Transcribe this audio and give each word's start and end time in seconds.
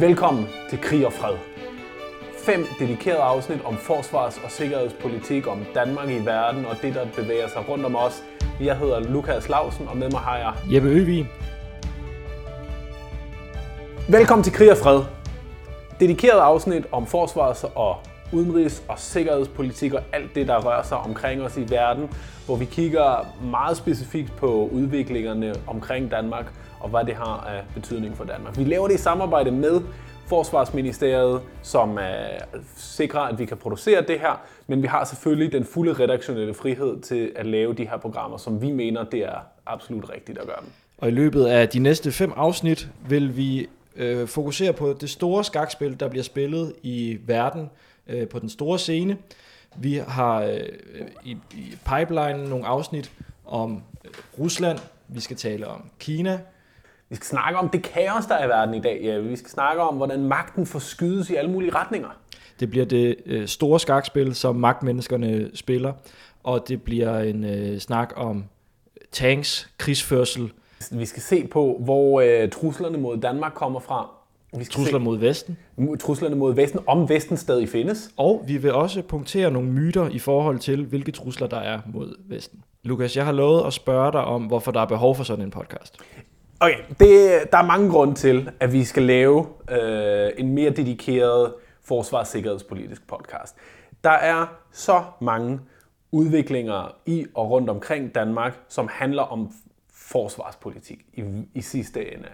Velkommen 0.00 0.46
til 0.70 0.80
Krig 0.80 1.06
og 1.06 1.12
Fred. 1.12 1.34
Fem 2.38 2.66
dedikerede 2.78 3.22
afsnit 3.22 3.64
om 3.64 3.76
forsvars- 3.76 4.40
og 4.44 4.50
sikkerhedspolitik, 4.50 5.46
om 5.46 5.64
Danmark 5.74 6.08
i 6.08 6.24
verden 6.24 6.66
og 6.66 6.76
det, 6.82 6.94
der 6.94 7.06
bevæger 7.16 7.48
sig 7.48 7.68
rundt 7.68 7.84
om 7.84 7.96
os. 7.96 8.22
Jeg 8.60 8.78
hedder 8.78 9.00
Lukas 9.00 9.48
Lausen, 9.48 9.88
og 9.88 9.96
med 9.96 10.10
mig 10.10 10.20
har 10.20 10.38
jeg... 10.38 10.52
Jeppe 10.74 10.88
Øvig. 10.88 11.28
Velkommen 14.08 14.44
til 14.44 14.52
Krig 14.52 14.70
og 14.70 14.76
Fred. 14.76 15.00
Dedikeret 16.00 16.40
afsnit 16.40 16.86
om 16.92 17.06
forsvars- 17.06 17.64
og 17.74 17.96
udenrigs- 18.32 18.82
og 18.88 18.98
sikkerhedspolitik 18.98 19.92
og 19.92 20.02
alt 20.12 20.34
det, 20.34 20.48
der 20.48 20.60
rører 20.60 20.82
sig 20.82 20.98
omkring 20.98 21.42
os 21.42 21.56
i 21.56 21.70
verden, 21.70 22.10
hvor 22.46 22.56
vi 22.56 22.64
kigger 22.64 23.34
meget 23.44 23.76
specifikt 23.76 24.36
på 24.36 24.68
udviklingerne 24.72 25.54
omkring 25.66 26.10
Danmark 26.10 26.52
og 26.80 26.88
hvad 26.88 27.04
det 27.04 27.14
har 27.14 27.46
af 27.48 27.62
betydning 27.74 28.16
for 28.16 28.24
Danmark. 28.24 28.58
Vi 28.58 28.64
laver 28.64 28.88
det 28.88 28.94
i 28.94 28.98
samarbejde 28.98 29.50
med 29.50 29.80
Forsvarsministeriet, 30.26 31.40
som 31.62 31.98
øh, 31.98 32.04
sikrer, 32.76 33.20
at 33.20 33.38
vi 33.38 33.44
kan 33.44 33.56
producere 33.56 34.00
det 34.00 34.20
her, 34.20 34.40
men 34.66 34.82
vi 34.82 34.86
har 34.86 35.04
selvfølgelig 35.04 35.52
den 35.52 35.64
fulde 35.64 35.92
redaktionelle 35.92 36.54
frihed 36.54 37.00
til 37.00 37.32
at 37.36 37.46
lave 37.46 37.74
de 37.74 37.88
her 37.88 37.96
programmer, 37.96 38.36
som 38.36 38.62
vi 38.62 38.70
mener, 38.70 39.04
det 39.04 39.20
er 39.20 39.38
absolut 39.66 40.10
rigtigt 40.10 40.38
at 40.38 40.46
gøre 40.46 40.60
dem. 40.60 40.68
Og 40.98 41.08
i 41.08 41.10
løbet 41.10 41.44
af 41.44 41.68
de 41.68 41.78
næste 41.78 42.12
fem 42.12 42.32
afsnit 42.36 42.88
vil 43.08 43.36
vi 43.36 43.66
øh, 43.96 44.26
fokusere 44.26 44.72
på 44.72 44.96
det 45.00 45.10
store 45.10 45.44
skakspil, 45.44 46.00
der 46.00 46.08
bliver 46.08 46.22
spillet 46.22 46.72
i 46.82 47.18
verden 47.26 47.70
øh, 48.08 48.28
på 48.28 48.38
den 48.38 48.48
store 48.48 48.78
scene. 48.78 49.16
Vi 49.76 50.00
har 50.08 50.42
øh, 50.42 50.60
i, 51.24 51.36
i 51.54 51.76
pipeline 51.84 52.48
nogle 52.48 52.66
afsnit 52.66 53.12
om 53.44 53.82
øh, 54.04 54.10
Rusland, 54.38 54.78
vi 55.08 55.20
skal 55.20 55.36
tale 55.36 55.66
om 55.66 55.90
Kina, 55.98 56.40
Vi 57.08 57.16
skal 57.16 57.26
snakke 57.26 57.58
om 57.58 57.68
det 57.68 57.82
kaos, 57.82 58.26
der 58.26 58.34
er 58.34 58.44
i 58.44 58.48
verden 58.48 58.74
i 58.74 58.80
dag. 58.80 59.00
Ja. 59.02 59.18
Vi 59.18 59.36
skal 59.36 59.50
snakke 59.50 59.82
om, 59.82 59.96
hvordan 59.96 60.24
magten 60.24 60.66
forskydes 60.66 61.30
i 61.30 61.34
alle 61.34 61.50
mulige 61.50 61.74
retninger. 61.74 62.08
det 62.60 62.70
bliver 62.70 62.86
det 62.86 63.16
øh, 63.26 63.48
store 63.48 63.80
skakspil, 63.80 64.34
som 64.34 64.56
magtmenneskerne 64.56 65.50
spiller, 65.54 65.92
og 66.42 66.68
det 66.68 66.82
bliver 66.82 67.18
en 67.18 67.44
øh, 67.44 67.78
snak 67.78 68.12
om 68.16 68.44
tanks, 69.12 69.70
krigsførsel, 69.78 70.52
Vi 70.90 71.06
skal 71.06 71.22
se 71.22 71.46
på, 71.46 71.80
hvor 71.84 72.20
øh, 72.20 72.50
truslerne 72.50 72.98
mod 72.98 73.16
Danmark 73.16 73.52
kommer 73.54 73.80
fra. 73.80 74.15
Vi 74.58 74.64
trusler 74.64 74.98
mod 74.98 75.18
Vesten, 75.18 75.56
se 75.78 75.96
truslerne 76.00 76.36
mod 76.36 76.54
Vesten, 76.54 76.80
om 76.86 77.08
Vesten 77.08 77.36
stadig 77.36 77.68
findes. 77.68 78.10
Og 78.16 78.44
vi 78.46 78.56
vil 78.56 78.72
også 78.72 79.02
punktere 79.02 79.50
nogle 79.50 79.68
myter 79.68 80.08
i 80.08 80.18
forhold 80.18 80.58
til, 80.58 80.84
hvilke 80.84 81.12
trusler 81.12 81.46
der 81.46 81.58
er 81.58 81.80
mod 81.86 82.14
Vesten. 82.28 82.62
Lukas, 82.82 83.16
jeg 83.16 83.24
har 83.24 83.32
lovet 83.32 83.66
at 83.66 83.72
spørge 83.72 84.12
dig 84.12 84.24
om, 84.24 84.42
hvorfor 84.42 84.72
der 84.72 84.80
er 84.80 84.86
behov 84.86 85.16
for 85.16 85.24
sådan 85.24 85.44
en 85.44 85.50
podcast. 85.50 85.98
Okay, 86.60 86.78
det, 86.88 87.42
der 87.52 87.58
er 87.58 87.66
mange 87.66 87.90
grunde 87.90 88.14
til, 88.14 88.50
at 88.60 88.72
vi 88.72 88.84
skal 88.84 89.02
lave 89.02 89.46
øh, 89.70 90.30
en 90.38 90.54
mere 90.54 90.70
dedikeret 90.70 91.54
forsvars- 91.82 92.28
sikkerhedspolitisk 92.28 93.08
podcast. 93.08 93.56
Der 94.04 94.10
er 94.10 94.46
så 94.72 95.02
mange 95.20 95.60
udviklinger 96.12 96.96
i 97.06 97.26
og 97.34 97.50
rundt 97.50 97.70
omkring 97.70 98.14
Danmark, 98.14 98.58
som 98.68 98.88
handler 98.92 99.22
om 99.22 99.52
forsvarspolitik 99.92 100.98
i, 101.12 101.24
i 101.54 101.60
sidste 101.60 102.14
ende. 102.14 102.28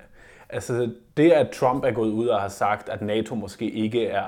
Altså 0.53 0.91
det, 1.17 1.31
at 1.31 1.51
Trump 1.51 1.85
er 1.85 1.91
gået 1.91 2.11
ud 2.11 2.27
og 2.27 2.41
har 2.41 2.49
sagt, 2.49 2.89
at 2.89 3.03
NATO 3.03 3.35
måske 3.35 3.71
ikke 3.71 4.07
er 4.07 4.25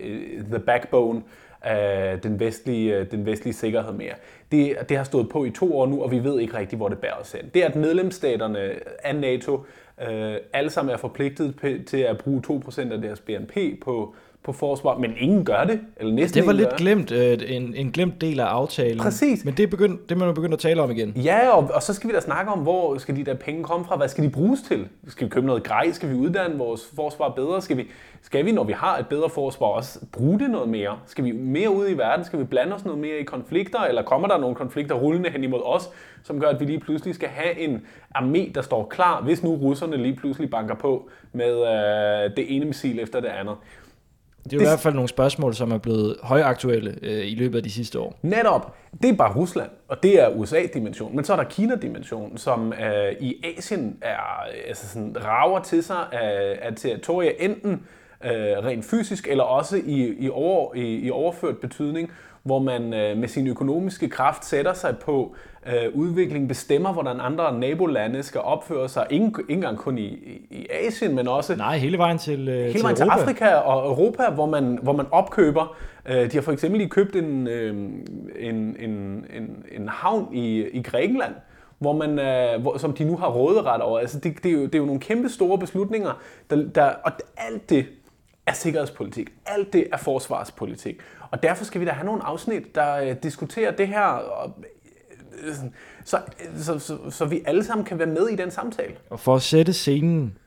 uh, 0.00 0.44
the 0.50 0.58
backbone 0.58 1.22
af 1.62 2.20
den 2.20 2.40
vestlige, 2.40 3.00
uh, 3.00 3.06
den 3.10 3.26
vestlige 3.26 3.54
sikkerhed 3.54 3.92
mere. 3.92 4.14
Det, 4.52 4.76
det 4.88 4.96
har 4.96 5.04
stået 5.04 5.28
på 5.28 5.44
i 5.44 5.50
to 5.50 5.78
år 5.78 5.86
nu, 5.86 6.02
og 6.02 6.10
vi 6.10 6.24
ved 6.24 6.40
ikke 6.40 6.58
rigtigt, 6.58 6.78
hvor 6.78 6.88
det 6.88 6.98
bærer 6.98 7.14
os 7.20 7.32
hen. 7.32 7.50
Det, 7.54 7.62
at 7.62 7.76
medlemsstaterne 7.76 8.58
af 9.04 9.16
NATO 9.16 9.64
øh, 10.08 10.36
alle 10.52 10.70
sammen 10.70 10.92
er 10.92 10.98
forpligtet 10.98 11.54
p- 11.64 11.84
til 11.84 11.96
at 11.98 12.18
bruge 12.18 12.42
2% 12.46 12.92
af 12.92 13.00
deres 13.00 13.20
BNP 13.20 13.56
på, 13.82 14.14
på 14.44 14.52
forsvar, 14.52 14.98
men 14.98 15.12
ingen 15.18 15.44
gør 15.44 15.64
det, 15.64 15.80
eller 15.96 16.12
næsten 16.14 16.38
Det 16.40 16.46
var 16.46 16.52
lidt 16.52 16.68
gør. 16.68 16.76
glemt, 16.76 17.12
øh, 17.12 17.38
en, 17.46 17.74
en 17.74 17.90
glemt 17.92 18.20
del 18.20 18.40
af 18.40 18.44
aftalen. 18.44 18.98
Præcis. 18.98 19.44
Men 19.44 19.54
det 19.54 19.62
er, 19.62 19.66
begyndt, 19.66 20.08
det 20.08 20.14
er 20.14 20.18
man 20.18 20.34
begyndt 20.34 20.54
at 20.54 20.60
tale 20.60 20.82
om 20.82 20.90
igen. 20.90 21.10
Ja, 21.10 21.48
og, 21.48 21.70
og 21.74 21.82
så 21.82 21.94
skal 21.94 22.10
vi 22.10 22.14
da 22.14 22.20
snakke 22.20 22.52
om, 22.52 22.58
hvor 22.58 22.98
skal 22.98 23.16
de 23.16 23.24
der 23.24 23.34
penge 23.34 23.62
komme 23.62 23.84
fra? 23.86 23.96
Hvad 23.96 24.08
skal 24.08 24.24
de 24.24 24.30
bruges 24.30 24.60
til? 24.62 24.88
Skal 25.08 25.24
vi 25.24 25.30
købe 25.30 25.46
noget 25.46 25.62
grej? 25.62 25.92
Skal 25.92 26.08
vi 26.10 26.14
uddanne 26.14 26.58
vores 26.58 26.90
forsvar 26.96 27.28
bedre? 27.28 27.62
Skal 27.62 27.76
vi, 27.76 27.86
skal 28.22 28.46
vi, 28.46 28.52
når 28.52 28.64
vi 28.64 28.72
har 28.72 28.98
et 28.98 29.06
bedre 29.06 29.28
forsvar, 29.30 29.66
også 29.66 29.98
bruge 30.12 30.38
det 30.38 30.50
noget 30.50 30.68
mere? 30.68 30.98
Skal 31.06 31.24
vi 31.24 31.32
mere 31.32 31.70
ud 31.70 31.88
i 31.88 31.94
verden? 31.98 32.24
Skal 32.24 32.38
vi 32.38 32.44
blande 32.44 32.74
os 32.74 32.84
noget 32.84 33.00
mere 33.00 33.18
i 33.18 33.22
konflikter? 33.24 33.80
Eller 33.80 34.02
kommer 34.02 34.28
der 34.28 34.38
nogle 34.38 34.54
konflikter 34.56 34.94
rullende 34.94 35.30
hen 35.30 35.44
imod 35.44 35.60
os, 35.64 35.90
som 36.22 36.40
gør, 36.40 36.48
at 36.48 36.60
vi 36.60 36.64
lige 36.64 36.80
pludselig 36.80 37.14
skal 37.14 37.28
have 37.28 37.58
en 37.60 37.82
armé, 38.18 38.52
der 38.54 38.62
står 38.62 38.84
klar, 38.90 39.22
hvis 39.22 39.42
nu 39.42 39.54
russerne 39.54 39.96
lige 39.96 40.16
pludselig 40.16 40.50
banker 40.50 40.74
på 40.74 41.08
med 41.32 41.54
øh, 41.54 42.36
det 42.36 42.56
ene 42.56 42.64
missil 42.64 42.98
efter 43.00 43.20
det 43.20 43.28
andet? 43.28 43.54
Det 44.44 44.52
er 44.52 44.56
jo 44.56 44.58
Det- 44.60 44.66
i 44.66 44.68
hvert 44.68 44.80
fald 44.80 44.94
nogle 44.94 45.08
spørgsmål, 45.08 45.54
som 45.54 45.72
er 45.72 45.78
blevet 45.78 46.16
højaktuelle 46.22 46.94
øh, 47.02 47.26
i 47.26 47.34
løbet 47.34 47.56
af 47.56 47.62
de 47.62 47.70
sidste 47.70 47.98
år. 48.00 48.18
Netop, 48.22 48.74
det 49.02 49.10
er 49.10 49.14
bare 49.16 49.34
Rusland, 49.36 49.70
og 49.88 50.02
det 50.02 50.22
er 50.22 50.28
USA-dimensionen. 50.28 51.16
Men 51.16 51.24
så 51.24 51.32
er 51.32 51.36
der 51.36 51.44
Kina-dimensionen, 51.44 52.38
som 52.38 52.72
øh, 52.72 53.12
i 53.20 53.44
Asien 53.58 53.96
er, 54.02 54.42
øh, 54.52 54.68
altså 54.68 54.88
sådan, 54.88 55.16
rager 55.24 55.62
til 55.62 55.82
sig 55.84 55.96
af, 56.12 56.58
af 56.62 56.74
territorier, 56.76 57.30
enten 57.38 57.72
øh, 58.24 58.30
rent 58.64 58.84
fysisk, 58.84 59.28
eller 59.28 59.44
også 59.44 59.76
i, 59.86 60.14
i, 60.18 60.28
over, 60.30 60.74
i, 60.74 60.98
i 60.98 61.10
overført 61.10 61.58
betydning, 61.58 62.10
hvor 62.44 62.58
man 62.58 62.94
øh, 62.94 63.16
med 63.16 63.28
sin 63.28 63.46
økonomiske 63.46 64.08
kraft 64.08 64.44
sætter 64.44 64.72
sig 64.72 64.96
på 64.98 65.34
øh, 65.66 65.94
udvikling, 65.94 66.48
bestemmer, 66.48 66.92
hvordan 66.92 67.20
andre 67.20 67.58
nabolande 67.58 68.22
skal 68.22 68.40
opføre 68.40 68.88
sig, 68.88 69.06
ikke, 69.10 69.26
ikke 69.26 69.42
engang 69.48 69.78
kun 69.78 69.98
i, 69.98 70.06
i, 70.50 70.66
Asien, 70.86 71.14
men 71.14 71.28
også 71.28 71.56
Nej, 71.56 71.76
hele 71.76 71.98
vejen 71.98 72.18
til, 72.18 72.48
øh, 72.48 72.64
hele 72.66 72.82
vejen 72.82 72.96
til 72.96 73.06
Europa. 73.06 73.22
Afrika 73.22 73.54
og 73.54 73.86
Europa, 73.86 74.30
hvor 74.34 74.46
man, 74.46 74.78
hvor 74.82 74.92
man 74.92 75.06
opkøber. 75.10 75.76
Øh, 76.06 76.30
de 76.32 76.34
har 76.34 76.42
for 76.42 76.52
eksempel 76.52 76.78
lige 76.78 76.90
købt 76.90 77.16
en, 77.16 77.46
øh, 77.46 77.76
en, 78.38 78.76
en, 78.78 78.90
en, 79.34 79.64
en 79.72 79.88
havn 79.88 80.28
i, 80.32 80.68
i 80.68 80.82
Grækenland, 80.82 81.34
hvor 81.78 81.92
man, 81.92 82.18
øh, 82.18 82.62
hvor, 82.62 82.78
som 82.78 82.92
de 82.92 83.04
nu 83.04 83.16
har 83.16 83.28
råderet 83.28 83.82
over. 83.82 83.98
Altså, 83.98 84.18
det, 84.18 84.42
det, 84.42 84.48
er 84.48 84.52
jo, 84.52 84.64
det 84.64 84.74
er 84.74 84.78
jo 84.78 84.86
nogle 84.86 85.00
kæmpe 85.00 85.28
store 85.28 85.58
beslutninger, 85.58 86.20
der, 86.50 86.56
der, 86.74 86.84
og 86.84 87.12
alt 87.36 87.70
det 87.70 87.86
er 88.46 88.52
sikkerhedspolitik. 88.52 89.28
Alt 89.46 89.72
det 89.72 89.86
er 89.92 89.96
forsvarspolitik. 89.96 91.00
Og 91.30 91.42
derfor 91.42 91.64
skal 91.64 91.80
vi 91.80 91.86
da 91.86 91.90
have 91.90 92.06
nogle 92.06 92.22
afsnit, 92.22 92.74
der 92.74 92.96
øh, 92.96 93.16
diskuterer 93.22 93.76
det 93.76 93.88
her, 93.88 94.00
og, 94.00 94.64
øh, 95.42 95.54
så, 96.04 96.16
øh, 96.16 96.58
så, 96.58 96.78
så, 96.78 97.10
så 97.10 97.24
vi 97.24 97.42
alle 97.46 97.64
sammen 97.64 97.84
kan 97.84 97.98
være 97.98 98.08
med 98.08 98.28
i 98.28 98.36
den 98.36 98.50
samtale. 98.50 98.94
Og 99.10 99.20
for 99.20 99.34
at 99.34 99.42
sætte 99.42 99.72
scenen, 99.72 100.38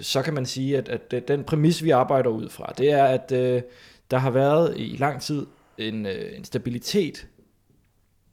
så 0.00 0.22
kan 0.22 0.34
man 0.34 0.46
sige, 0.46 0.78
at, 0.78 0.88
at 0.88 1.28
den 1.28 1.44
præmis, 1.44 1.84
vi 1.84 1.90
arbejder 1.90 2.30
ud 2.30 2.48
fra, 2.48 2.72
det 2.78 2.92
er, 2.92 3.04
at 3.04 3.32
øh, 3.32 3.62
der 4.10 4.18
har 4.18 4.30
været 4.30 4.74
i 4.76 4.96
lang 4.98 5.20
tid 5.20 5.46
en, 5.78 6.06
øh, 6.06 6.36
en 6.36 6.44
stabilitet 6.44 7.26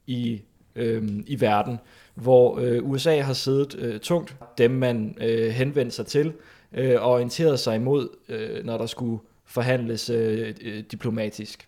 i, 0.06 0.42
øh, 0.76 1.02
i 1.26 1.40
verden, 1.40 1.78
hvor 2.14 2.58
øh, 2.58 2.90
USA 2.90 3.20
har 3.20 3.32
siddet 3.32 3.74
øh, 3.78 4.00
tungt, 4.00 4.36
dem 4.58 4.70
man 4.70 5.16
øh, 5.20 5.48
henvendte 5.48 5.96
sig 5.96 6.06
til, 6.06 6.32
øh, 6.72 7.02
og 7.02 7.12
orienteret 7.12 7.60
sig 7.60 7.76
imod, 7.76 8.08
øh, 8.28 8.64
når 8.64 8.78
der 8.78 8.86
skulle 8.86 9.18
forhandles 9.46 10.10
øh, 10.10 10.54
øh, 10.62 10.84
diplomatisk. 10.90 11.66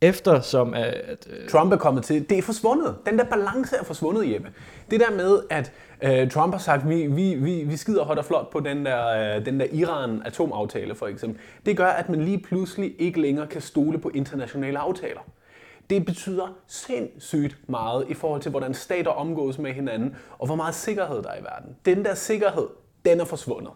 Efter 0.00 0.40
som 0.40 0.74
at, 0.74 0.84
at 0.84 1.28
øh, 1.30 1.48
Trump 1.48 1.72
er 1.72 1.76
kommet 1.76 2.04
til, 2.04 2.30
det 2.30 2.38
er 2.38 2.42
forsvundet. 2.42 2.96
Den 3.06 3.18
der 3.18 3.24
balance 3.24 3.76
er 3.76 3.84
forsvundet, 3.84 4.32
Jeppe. 4.32 4.52
Det 4.90 5.00
der 5.00 5.10
med, 5.10 5.40
at 5.50 5.72
øh, 6.02 6.30
Trump 6.30 6.54
har 6.54 6.58
sagt, 6.58 6.88
vi, 6.88 7.06
vi, 7.06 7.34
vi, 7.34 7.62
vi 7.62 7.76
skider 7.76 8.04
højt 8.04 8.18
og 8.18 8.24
flot 8.24 8.50
på 8.50 8.60
den 8.60 8.86
der, 8.86 9.36
øh, 9.36 9.46
den 9.46 9.60
der 9.60 9.66
Iran-atomaftale, 9.72 10.94
for 10.94 11.06
eksempel. 11.06 11.40
Det 11.66 11.76
gør, 11.76 11.86
at 11.86 12.08
man 12.08 12.24
lige 12.24 12.38
pludselig 12.38 12.94
ikke 12.98 13.20
længere 13.20 13.46
kan 13.46 13.60
stole 13.60 13.98
på 13.98 14.10
internationale 14.14 14.78
aftaler. 14.78 15.20
Det 15.90 16.04
betyder 16.04 16.56
sindssygt 16.66 17.56
meget 17.68 18.06
i 18.08 18.14
forhold 18.14 18.40
til, 18.40 18.50
hvordan 18.50 18.74
stater 18.74 19.10
omgås 19.10 19.58
med 19.58 19.72
hinanden, 19.72 20.16
og 20.38 20.46
hvor 20.46 20.56
meget 20.56 20.74
sikkerhed 20.74 21.22
der 21.22 21.28
er 21.28 21.40
i 21.40 21.42
verden. 21.42 21.76
Den 21.84 22.04
der 22.04 22.14
sikkerhed, 22.14 22.66
den 23.04 23.20
er 23.20 23.24
forsvundet. 23.24 23.72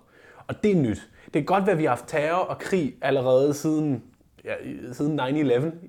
Og 0.53 0.63
det 0.65 0.71
er 0.71 0.77
nyt. 0.77 1.09
Det 1.25 1.33
kan 1.33 1.45
godt 1.45 1.67
være, 1.67 1.73
at 1.73 1.79
vi 1.79 1.83
har 1.85 1.91
haft 1.91 2.09
terror 2.09 2.39
og 2.39 2.59
krig 2.59 2.95
allerede 3.03 3.55
siden, 3.55 4.03
ja, 4.45 4.55
siden 4.93 5.21
9-11 5.21 5.25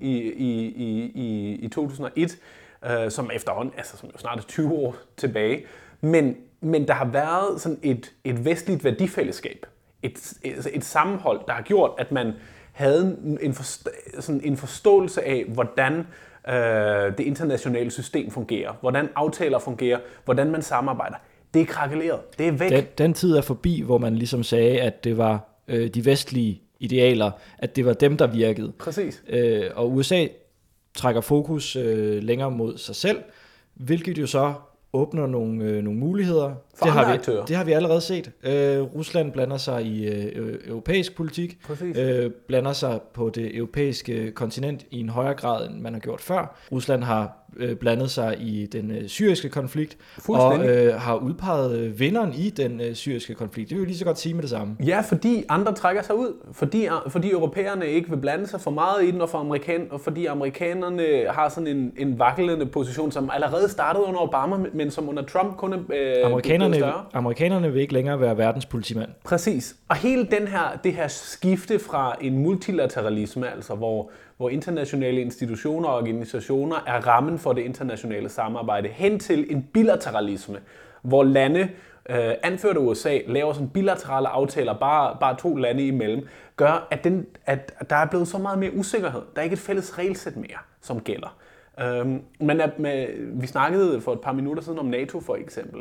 i, 0.00 0.10
i, 0.20 0.66
i, 0.66 1.12
i, 1.14 1.52
i 1.54 1.68
2001, 1.68 2.38
øh, 2.86 3.10
som 3.10 3.30
efterhånden, 3.34 3.74
altså 3.76 3.96
som 3.96 4.08
jo 4.14 4.18
snart 4.18 4.38
er 4.38 4.42
20 4.42 4.72
år 4.72 4.96
tilbage. 5.16 5.64
Men, 6.00 6.36
men 6.60 6.88
der 6.88 6.94
har 6.94 7.04
været 7.04 7.60
sådan 7.60 7.78
et, 7.82 8.12
et 8.24 8.44
vestligt 8.44 8.84
værdifællesskab, 8.84 9.66
et, 10.02 10.32
et, 10.42 10.66
et 10.72 10.84
sammenhold, 10.84 11.40
der 11.46 11.52
har 11.52 11.62
gjort, 11.62 11.90
at 11.98 12.12
man 12.12 12.32
havde 12.72 13.18
en, 13.40 13.52
forst- 13.52 14.20
sådan 14.20 14.40
en 14.44 14.56
forståelse 14.56 15.22
af, 15.24 15.44
hvordan 15.48 15.98
øh, 16.48 17.18
det 17.18 17.20
internationale 17.20 17.90
system 17.90 18.30
fungerer, 18.30 18.72
hvordan 18.80 19.08
aftaler 19.14 19.58
fungerer, 19.58 19.98
hvordan 20.24 20.50
man 20.50 20.62
samarbejder. 20.62 21.16
Det 21.54 21.62
er 21.62 21.66
krakeleret. 21.66 22.38
Det 22.38 22.48
er 22.48 22.52
væk. 22.52 22.70
Den, 22.70 22.84
den 22.98 23.14
tid 23.14 23.36
er 23.36 23.40
forbi, 23.40 23.80
hvor 23.80 23.98
man 23.98 24.16
ligesom 24.16 24.42
sagde, 24.42 24.80
at 24.80 25.04
det 25.04 25.18
var 25.18 25.48
øh, 25.68 25.88
de 25.88 26.04
vestlige 26.04 26.60
idealer, 26.80 27.30
at 27.58 27.76
det 27.76 27.86
var 27.86 27.92
dem, 27.92 28.16
der 28.16 28.26
virkede. 28.26 28.72
Præcis. 28.78 29.22
Øh, 29.28 29.64
og 29.74 29.92
USA 29.92 30.26
trækker 30.94 31.20
fokus 31.20 31.76
øh, 31.76 32.22
længere 32.22 32.50
mod 32.50 32.78
sig 32.78 32.96
selv, 32.96 33.18
hvilket 33.74 34.18
jo 34.18 34.26
så 34.26 34.54
åbner 34.92 35.26
nogle, 35.26 35.64
øh, 35.64 35.82
nogle 35.82 35.98
muligheder. 36.00 36.54
For 36.74 36.84
det, 36.84 36.94
har 36.94 37.06
vi, 37.06 37.12
aktører. 37.12 37.44
det 37.44 37.56
har 37.56 37.64
vi 37.64 37.72
allerede 37.72 38.00
set. 38.00 38.30
Øh, 38.42 38.82
Rusland 38.82 39.32
blander 39.32 39.56
sig 39.56 39.84
i 39.84 40.06
øh, 40.06 40.58
europæisk 40.66 41.16
politik, 41.16 41.58
Præcis. 41.66 41.96
øh, 41.98 42.30
blander 42.48 42.72
sig 42.72 43.00
på 43.14 43.30
det 43.30 43.56
europæiske 43.56 44.30
kontinent 44.32 44.86
i 44.90 45.00
en 45.00 45.08
højere 45.08 45.34
grad, 45.34 45.68
end 45.68 45.80
man 45.80 45.92
har 45.92 46.00
gjort 46.00 46.20
før. 46.20 46.56
Rusland 46.72 47.02
har 47.02 47.43
øh, 47.56 47.76
blandet 47.76 48.10
sig 48.10 48.36
i 48.40 48.66
den 48.66 48.90
øh, 48.90 49.08
syriske 49.08 49.48
konflikt, 49.48 49.96
og 50.28 50.66
øh, 50.66 50.94
har 50.94 51.16
udpeget 51.16 51.78
øh, 51.78 52.00
vinderen 52.00 52.32
i 52.32 52.50
den 52.50 52.80
øh, 52.80 52.94
syriske 52.94 53.34
konflikt. 53.34 53.70
Det 53.70 53.76
vil 53.76 53.82
vi 53.82 53.88
lige 53.88 53.98
så 53.98 54.04
godt 54.04 54.18
sige 54.18 54.34
med 54.34 54.42
det 54.42 54.50
samme. 54.50 54.76
Ja, 54.86 55.00
fordi 55.00 55.44
andre 55.48 55.72
trækker 55.72 56.02
sig 56.02 56.16
ud. 56.16 56.32
Fordi, 56.52 56.88
fordi 57.08 57.30
europæerne 57.30 57.86
ikke 57.86 58.10
vil 58.10 58.16
blande 58.16 58.46
sig 58.46 58.60
for 58.60 58.70
meget 58.70 59.04
i 59.04 59.10
den, 59.10 59.20
og, 59.20 59.28
for 59.28 59.38
amerikan, 59.38 59.86
og 59.90 60.00
fordi 60.00 60.26
amerikanerne 60.26 61.02
har 61.30 61.48
sådan 61.48 61.66
en, 61.66 61.92
en 61.98 62.18
vaklende 62.18 62.66
position, 62.66 63.12
som 63.12 63.30
allerede 63.32 63.68
startede 63.68 64.04
under 64.04 64.20
Obama, 64.20 64.56
men 64.72 64.90
som 64.90 65.08
under 65.08 65.22
Trump 65.22 65.56
kun 65.56 65.72
er 65.72 65.78
øh, 65.94 66.26
Amerikanerne, 66.26 66.74
større. 66.74 67.04
amerikanerne 67.12 67.72
vil 67.72 67.82
ikke 67.82 67.92
længere 67.94 68.20
være 68.20 68.38
verdens 68.38 68.66
politimand. 68.66 69.08
Præcis. 69.24 69.76
Og 69.88 69.96
hele 69.96 70.24
den 70.24 70.48
her, 70.48 70.78
det 70.84 70.92
her 70.92 71.08
skifte 71.08 71.78
fra 71.78 72.16
en 72.20 72.38
multilateralisme, 72.38 73.52
altså 73.54 73.74
hvor, 73.74 74.10
hvor 74.36 74.48
internationale 74.48 75.20
institutioner 75.20 75.88
og 75.88 75.96
organisationer 75.96 76.76
er 76.86 77.06
rammen 77.06 77.38
for 77.38 77.52
det 77.52 77.62
internationale 77.62 78.28
samarbejde, 78.28 78.88
hen 78.88 79.18
til 79.18 79.46
en 79.50 79.62
bilateralisme, 79.72 80.58
hvor 81.02 81.22
lande, 81.22 81.60
øh, 82.10 82.32
anført 82.42 82.76
af 82.76 82.80
USA, 82.80 83.18
laver 83.26 83.52
sådan 83.52 83.68
bilaterale 83.68 84.28
aftaler, 84.28 84.74
bare, 84.74 85.16
bare 85.20 85.36
to 85.36 85.56
lande 85.56 85.86
imellem, 85.86 86.26
gør, 86.56 86.88
at, 86.90 87.04
den, 87.04 87.26
at 87.46 87.90
der 87.90 87.96
er 87.96 88.06
blevet 88.06 88.28
så 88.28 88.38
meget 88.38 88.58
mere 88.58 88.74
usikkerhed. 88.74 89.22
Der 89.34 89.40
er 89.40 89.44
ikke 89.44 89.54
et 89.54 89.60
fælles 89.60 89.98
regelsæt 89.98 90.36
mere, 90.36 90.58
som 90.80 91.00
gælder. 91.00 91.36
Øhm, 91.80 92.22
men 92.40 92.56
øh, 92.56 92.64
at, 92.64 92.78
med, 92.78 93.06
vi 93.40 93.46
snakkede 93.46 94.00
for 94.00 94.12
et 94.12 94.20
par 94.20 94.32
minutter 94.32 94.62
siden 94.62 94.78
om 94.78 94.86
NATO 94.86 95.20
for 95.20 95.36
eksempel. 95.36 95.80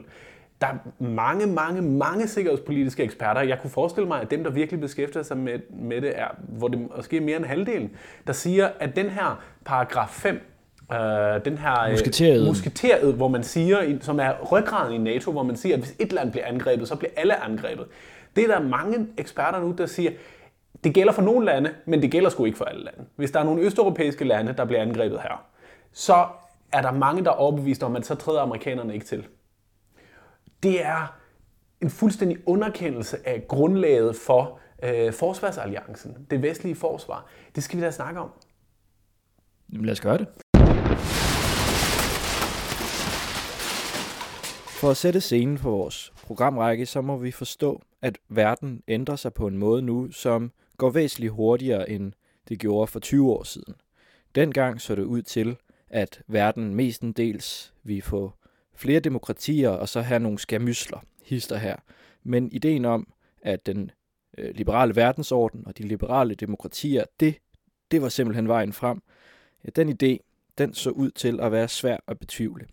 Der 0.62 0.68
er 0.68 1.04
mange, 1.04 1.48
mange, 1.48 1.82
mange 1.82 2.28
sikkerhedspolitiske 2.28 3.04
eksperter. 3.04 3.42
Jeg 3.42 3.60
kunne 3.62 3.70
forestille 3.70 4.08
mig, 4.08 4.22
at 4.22 4.32
dem, 4.32 4.44
der 4.44 4.52
virkelig 4.52 4.82
beskæftiger 4.82 5.24
sig 5.24 5.38
med, 5.38 5.60
med 5.70 6.02
det, 6.02 6.20
er, 6.20 6.28
hvor 6.48 6.68
det 6.68 6.80
måske 6.98 7.18
er 7.18 7.22
mere 7.22 7.38
end 7.38 7.46
halvdelen, 7.46 7.92
der 8.28 8.34
siger, 8.34 8.70
at 8.80 8.96
den 8.96 9.10
her 9.10 9.42
paragraf 9.66 10.10
5, 10.10 10.36
øh, 10.94 11.46
den 11.46 11.58
her 11.58 11.84
øh, 11.84 11.92
Musketeriet. 11.92 12.48
musketeriet, 12.48 13.14
hvor 13.14 13.28
man 13.28 13.44
siger, 13.44 13.98
som 14.02 14.20
er 14.20 14.32
ryggraden 14.52 14.94
i 14.94 14.98
NATO, 14.98 15.32
hvor 15.32 15.44
man 15.44 15.56
siger, 15.56 15.76
at 15.76 15.82
hvis 15.82 15.96
et 16.00 16.14
land 16.14 16.32
bliver 16.32 16.46
angrebet, 16.46 16.88
så 16.88 16.96
bliver 16.96 17.12
alle 17.18 17.44
angrebet. 17.44 17.86
Det 18.36 18.44
er 18.44 18.48
der 18.48 18.60
mange 18.60 19.08
eksperter 19.18 19.60
nu, 19.60 19.76
der 19.78 19.86
siger, 19.86 20.12
det 20.84 20.94
gælder 20.94 21.14
for 21.14 21.22
nogle 21.22 21.46
lande, 21.46 21.70
men 21.86 22.02
det 22.02 22.12
gælder 22.12 22.30
sgu 22.30 22.46
ikke 22.46 22.58
for 22.58 22.66
alle 22.66 22.84
lande. 22.84 23.00
Hvis 23.16 23.32
der 23.32 23.40
er 23.40 23.44
nogle 23.44 23.62
østeuropæiske 23.62 24.26
lande, 24.26 24.54
der 24.58 24.66
bliver 24.66 24.82
angrebet 24.82 25.20
her, 25.22 25.46
så 25.92 26.26
er 26.72 26.82
der 26.82 26.92
mange, 26.92 27.24
der 27.24 27.30
er 27.30 27.36
overbevist 27.36 27.84
om, 27.84 27.96
at 27.96 28.06
så 28.06 28.16
træder 28.16 28.42
amerikanerne 28.42 28.94
ikke 28.94 29.06
til. 29.06 29.26
Det 30.64 30.86
er 30.86 31.18
en 31.82 31.90
fuldstændig 31.90 32.38
underkendelse 32.46 33.28
af 33.28 33.48
grundlaget 33.48 34.16
for 34.16 34.60
øh, 34.84 35.14
forsvarsalliancen, 35.14 36.28
det 36.30 36.42
vestlige 36.42 36.76
forsvar. 36.76 37.26
Det 37.56 37.64
skal 37.64 37.80
vi 37.80 37.84
da 37.84 37.92
snakke 37.92 38.20
om. 38.20 38.30
Jamen, 39.72 39.86
lad 39.86 39.92
os 39.92 40.02
gøre 40.02 40.18
det. 40.18 40.28
For 44.68 44.90
at 44.90 44.98
sætte 44.98 45.22
scenen 45.22 45.58
for 45.58 45.70
vores 45.70 46.14
programrække, 46.24 46.86
så 46.86 47.02
må 47.02 47.18
vi 47.18 47.32
forstå, 47.32 47.82
at 48.02 48.18
verden 48.30 48.84
ændrer 48.88 49.16
sig 49.16 49.34
på 49.34 49.48
en 49.48 49.58
måde 49.58 49.82
nu, 49.82 50.12
som 50.12 50.52
går 50.78 50.90
væsentligt 50.90 51.34
hurtigere, 51.34 51.90
end 51.90 52.14
det 52.50 52.60
gjorde 52.60 52.88
for 52.88 53.00
20 53.00 53.32
år 53.32 53.44
siden. 53.44 53.76
Dengang 54.36 54.82
så 54.82 54.96
det 54.96 55.04
ud 55.04 55.22
til, 55.22 55.58
at 55.90 56.22
verden 56.28 56.76
mestendels 56.76 57.74
vi 57.84 58.02
få 58.02 58.34
flere 58.76 59.00
demokratier 59.00 59.70
og 59.70 59.90
så 59.90 60.02
have 60.02 60.20
nogle 60.20 60.40
skærmysler, 60.40 61.00
hister 61.24 61.58
her. 61.58 61.76
Men 62.24 62.52
ideen 62.52 62.86
om, 62.86 63.14
at 63.42 63.66
den 63.66 63.92
øh, 64.38 64.56
liberale 64.56 64.96
verdensorden 64.96 65.68
og 65.68 65.78
de 65.78 65.84
liberale 65.84 66.36
demokratier, 66.36 67.04
det, 67.20 67.36
det 67.92 68.02
var 68.02 68.10
simpelthen 68.10 68.48
vejen 68.48 68.74
frem. 68.74 69.02
Ja, 69.66 69.70
den 69.76 69.90
idé, 69.90 70.18
den 70.58 70.74
så 70.74 70.90
ud 70.90 71.12
til 71.12 71.40
at 71.40 71.52
være 71.52 71.68
svær 71.68 71.98
at 72.08 72.20
betvivle. 72.20 72.66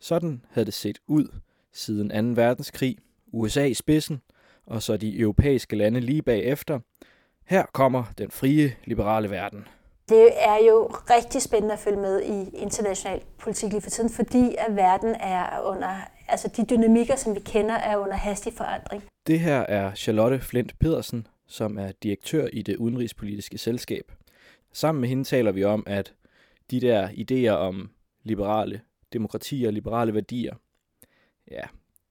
Sådan 0.00 0.44
havde 0.50 0.66
det 0.66 0.74
set 0.74 0.98
ud 1.06 1.28
siden 1.72 2.34
2. 2.34 2.40
verdenskrig, 2.42 2.98
USA 3.32 3.64
i 3.64 3.74
spidsen, 3.74 4.22
og 4.66 4.82
så 4.82 4.96
de 4.96 5.18
europæiske 5.18 5.76
lande 5.76 6.00
lige 6.00 6.22
bagefter. 6.22 6.80
Her 7.44 7.66
kommer 7.72 8.04
den 8.18 8.30
frie, 8.30 8.76
liberale 8.84 9.30
verden. 9.30 9.64
Det 10.10 10.30
er 10.34 10.56
jo 10.56 10.86
rigtig 10.86 11.42
spændende 11.42 11.72
at 11.72 11.78
følge 11.78 12.00
med 12.00 12.22
i 12.22 12.56
international 12.56 13.22
politik 13.38 13.70
lige 13.70 13.80
for 13.80 13.90
tiden, 13.90 14.10
fordi 14.10 14.54
at 14.58 14.76
verden 14.76 15.14
er 15.14 15.60
under, 15.60 15.96
altså 16.28 16.48
de 16.48 16.64
dynamikker, 16.70 17.16
som 17.16 17.34
vi 17.34 17.40
kender, 17.40 17.74
er 17.74 17.96
under 17.96 18.16
hastig 18.16 18.52
forandring. 18.52 19.02
Det 19.26 19.40
her 19.40 19.60
er 19.60 19.94
Charlotte 19.94 20.40
Flint 20.40 20.78
Pedersen, 20.78 21.26
som 21.46 21.78
er 21.78 21.92
direktør 22.02 22.46
i 22.52 22.62
det 22.62 22.76
udenrigspolitiske 22.76 23.58
selskab. 23.58 24.12
Sammen 24.72 25.00
med 25.00 25.08
hende 25.08 25.24
taler 25.24 25.52
vi 25.52 25.64
om, 25.64 25.84
at 25.86 26.14
de 26.70 26.80
der 26.80 27.08
idéer 27.08 27.56
om 27.56 27.90
liberale 28.22 28.80
demokratier, 29.12 29.68
og 29.68 29.72
liberale 29.72 30.14
værdier, 30.14 30.54
ja, 31.50 31.62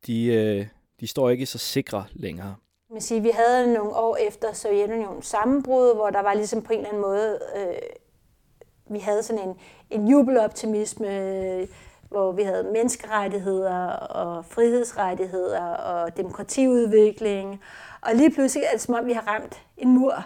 de, 0.08 0.26
øh, 0.26 0.68
de 1.00 1.08
står 1.08 1.30
ikke 1.30 1.46
så 1.46 1.58
sikre 1.58 2.06
længere. 2.14 2.56
Man 2.92 3.02
siger, 3.02 3.22
vi 3.22 3.30
havde 3.30 3.74
nogle 3.74 3.96
år 3.96 4.16
efter 4.16 4.54
Sovjetunionens 4.54 5.28
sammenbrud, 5.28 5.96
hvor 5.96 6.10
der 6.10 6.22
var 6.22 6.34
ligesom 6.34 6.62
på 6.62 6.74
en 6.74 6.80
eller 6.80 6.90
anden 6.90 7.02
måde, 7.02 7.40
øh, 7.56 7.76
vi 8.90 9.00
havde 9.00 9.24
sådan 9.24 9.50
en, 9.50 9.56
en 9.90 10.08
jubeloptimisme, 10.08 11.68
hvor 12.10 12.32
vi 12.32 12.44
havde 12.44 12.64
menneskerettigheder 12.64 13.90
og 13.94 14.46
frihedsrettigheder 14.46 15.66
og 15.66 16.18
demokratiudvikling. 16.18 17.62
Og 18.02 18.16
lige 18.16 18.32
pludselig 18.32 18.66
er 18.66 18.72
det 18.72 18.82
som 18.82 18.96
om, 18.96 19.06
vi 19.06 19.14
har 19.14 19.28
ramt 19.28 19.64
en 19.78 19.90
mur. 19.90 20.26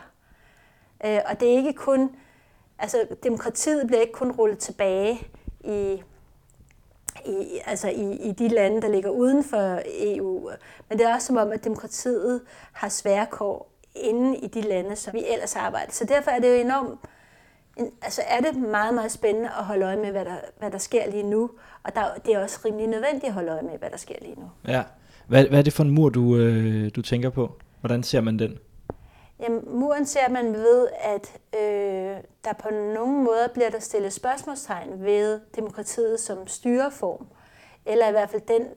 Øh, 1.06 1.20
og 1.30 1.40
det 1.40 1.54
er 1.54 1.58
ikke 1.58 1.74
kun, 1.74 2.16
altså 2.80 3.08
demokratiet 3.24 3.88
bliver 3.88 4.02
ikke 4.02 4.14
kun 4.14 4.32
rullet 4.32 4.60
tilbage 4.60 5.28
i 5.64 6.04
i, 7.26 7.60
altså 7.66 7.90
i, 7.90 8.14
i 8.30 8.32
de 8.32 8.48
lande, 8.48 8.82
der 8.82 8.88
ligger 8.90 9.10
uden 9.10 9.44
for 9.44 9.80
EU. 10.02 10.50
Men 10.90 10.98
det 10.98 11.08
er 11.08 11.14
også 11.14 11.28
som 11.28 11.38
om, 11.38 11.52
at 11.52 11.64
demokratiet 11.64 12.42
har 12.74 12.90
svære 12.90 13.26
kår 13.32 13.72
inde 13.96 14.38
i 14.38 14.48
de 14.48 14.62
lande, 14.62 14.96
som 14.96 15.14
vi 15.14 15.24
ellers 15.34 15.56
arbejder. 15.56 15.92
Så 15.92 16.06
derfor 16.06 16.32
er 16.32 16.40
det 16.40 16.48
jo 16.50 16.54
enormt, 16.54 17.00
en- 17.78 17.92
altså 18.02 18.22
er 18.28 18.40
det 18.40 18.56
meget, 18.62 18.94
meget 18.94 19.12
spændende 19.12 19.50
at 19.60 19.64
holde 19.66 19.86
øje 19.86 19.98
med, 19.98 20.12
hvad 20.12 20.26
der, 20.26 20.36
hvad 20.60 20.72
der 20.72 20.78
sker 20.78 21.10
lige 21.12 21.24
nu. 21.24 21.50
Og 21.84 21.96
der, 21.96 22.04
det 22.26 22.34
er 22.34 22.40
også 22.44 22.60
rimelig 22.66 22.88
nødvendigt 22.88 23.24
at 23.26 23.34
holde 23.34 23.52
øje 23.52 23.62
med, 23.62 23.80
hvad 23.80 23.90
der 23.90 23.98
sker 23.98 24.16
lige 24.22 24.36
nu. 24.40 24.46
Ja. 24.68 24.84
Hvad, 25.28 25.46
hvad 25.46 25.60
er 25.60 25.64
det 25.64 25.74
for 25.74 25.84
en 25.84 25.90
mur, 25.92 26.10
du, 26.10 26.38
øh, 26.38 26.92
du 26.96 27.02
tænker 27.02 27.30
på? 27.30 27.52
Hvordan 27.80 28.04
ser 28.04 28.22
man 28.22 28.40
den? 28.40 28.58
Jamen, 29.40 29.64
muren 29.68 30.06
ser 30.06 30.30
man 30.30 30.54
ved, 30.54 30.88
at 31.02 31.40
øh, 31.56 32.18
der 32.44 32.54
på 32.60 32.70
nogle 32.70 33.24
måder 33.24 33.48
bliver 33.54 33.70
der 33.70 33.80
stillet 33.80 34.14
spørgsmålstegn 34.14 35.04
ved 35.04 35.40
demokratiet 35.56 36.20
som 36.20 36.48
styreform, 36.48 37.28
eller 37.86 38.08
i 38.08 38.12
hvert 38.12 38.30
fald 38.30 38.42
den 38.48 38.68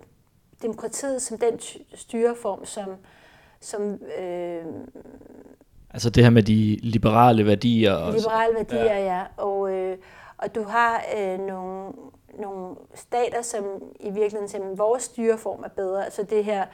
demokratiet 0.62 1.22
som 1.22 1.38
den 1.38 1.58
ty- 1.58 1.78
styreform, 1.94 2.64
som, 2.64 2.88
som 3.60 3.98
øh, 4.18 4.64
Altså 5.90 6.10
det 6.10 6.22
her 6.22 6.30
med 6.30 6.42
de 6.42 6.78
liberale 6.82 7.46
værdier. 7.46 7.92
Og 7.92 8.12
liberale 8.12 8.54
værdier 8.54 8.84
ja. 8.84 9.16
ja. 9.16 9.22
Og, 9.36 9.70
øh, 9.72 9.98
og 10.38 10.54
du 10.54 10.62
har 10.62 11.02
øh, 11.18 11.38
nogle, 11.38 11.92
nogle 12.38 12.76
stater, 12.94 13.42
som 13.42 13.64
i 14.00 14.10
virkeligheden 14.10 14.48
siger, 14.48 14.70
at 14.70 14.78
vores 14.78 15.02
styreform 15.02 15.62
er 15.64 15.68
bedre. 15.68 16.04
Altså 16.04 16.22
det 16.22 16.44
her 16.44 16.66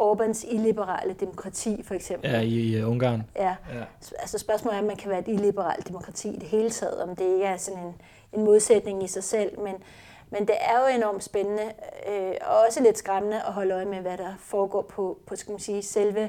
Orbans 0.00 0.44
illiberale 0.44 1.12
demokrati, 1.12 1.82
for 1.82 1.94
eksempel. 1.94 2.30
Ja, 2.30 2.40
i 2.40 2.74
øh, 2.74 2.90
Ungarn. 2.90 3.22
Ja. 3.36 3.56
Ja. 3.74 3.84
Altså 4.18 4.38
spørgsmålet 4.38 4.76
er, 4.76 4.80
om 4.80 4.86
man 4.86 4.96
kan 4.96 5.10
være 5.10 5.18
et 5.18 5.28
illiberalt 5.28 5.88
demokrati 5.88 6.28
i 6.28 6.38
det 6.38 6.48
hele 6.48 6.70
taget, 6.70 7.02
om 7.02 7.16
det 7.16 7.24
ikke 7.24 7.44
er 7.44 7.56
sådan 7.56 7.84
en, 7.84 7.94
en 8.32 8.44
modsætning 8.44 9.04
i 9.04 9.06
sig 9.06 9.24
selv, 9.24 9.60
men, 9.60 9.74
men 10.30 10.46
det 10.46 10.54
er 10.60 10.80
jo 10.80 10.96
enormt 10.96 11.24
spændende, 11.24 11.72
øh, 12.08 12.32
og 12.40 12.58
også 12.66 12.82
lidt 12.82 12.98
skræmmende 12.98 13.36
at 13.36 13.52
holde 13.52 13.74
øje 13.74 13.84
med, 13.84 13.98
hvad 13.98 14.18
der 14.18 14.34
foregår 14.38 14.82
på, 14.82 15.18
på 15.26 15.36
skal 15.36 15.50
man 15.50 15.60
sige, 15.60 15.82
selve 15.82 16.28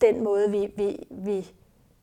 den 0.00 0.24
måde, 0.24 0.50
vi, 0.50 0.72
vi, 0.76 0.96
vi, 1.10 1.50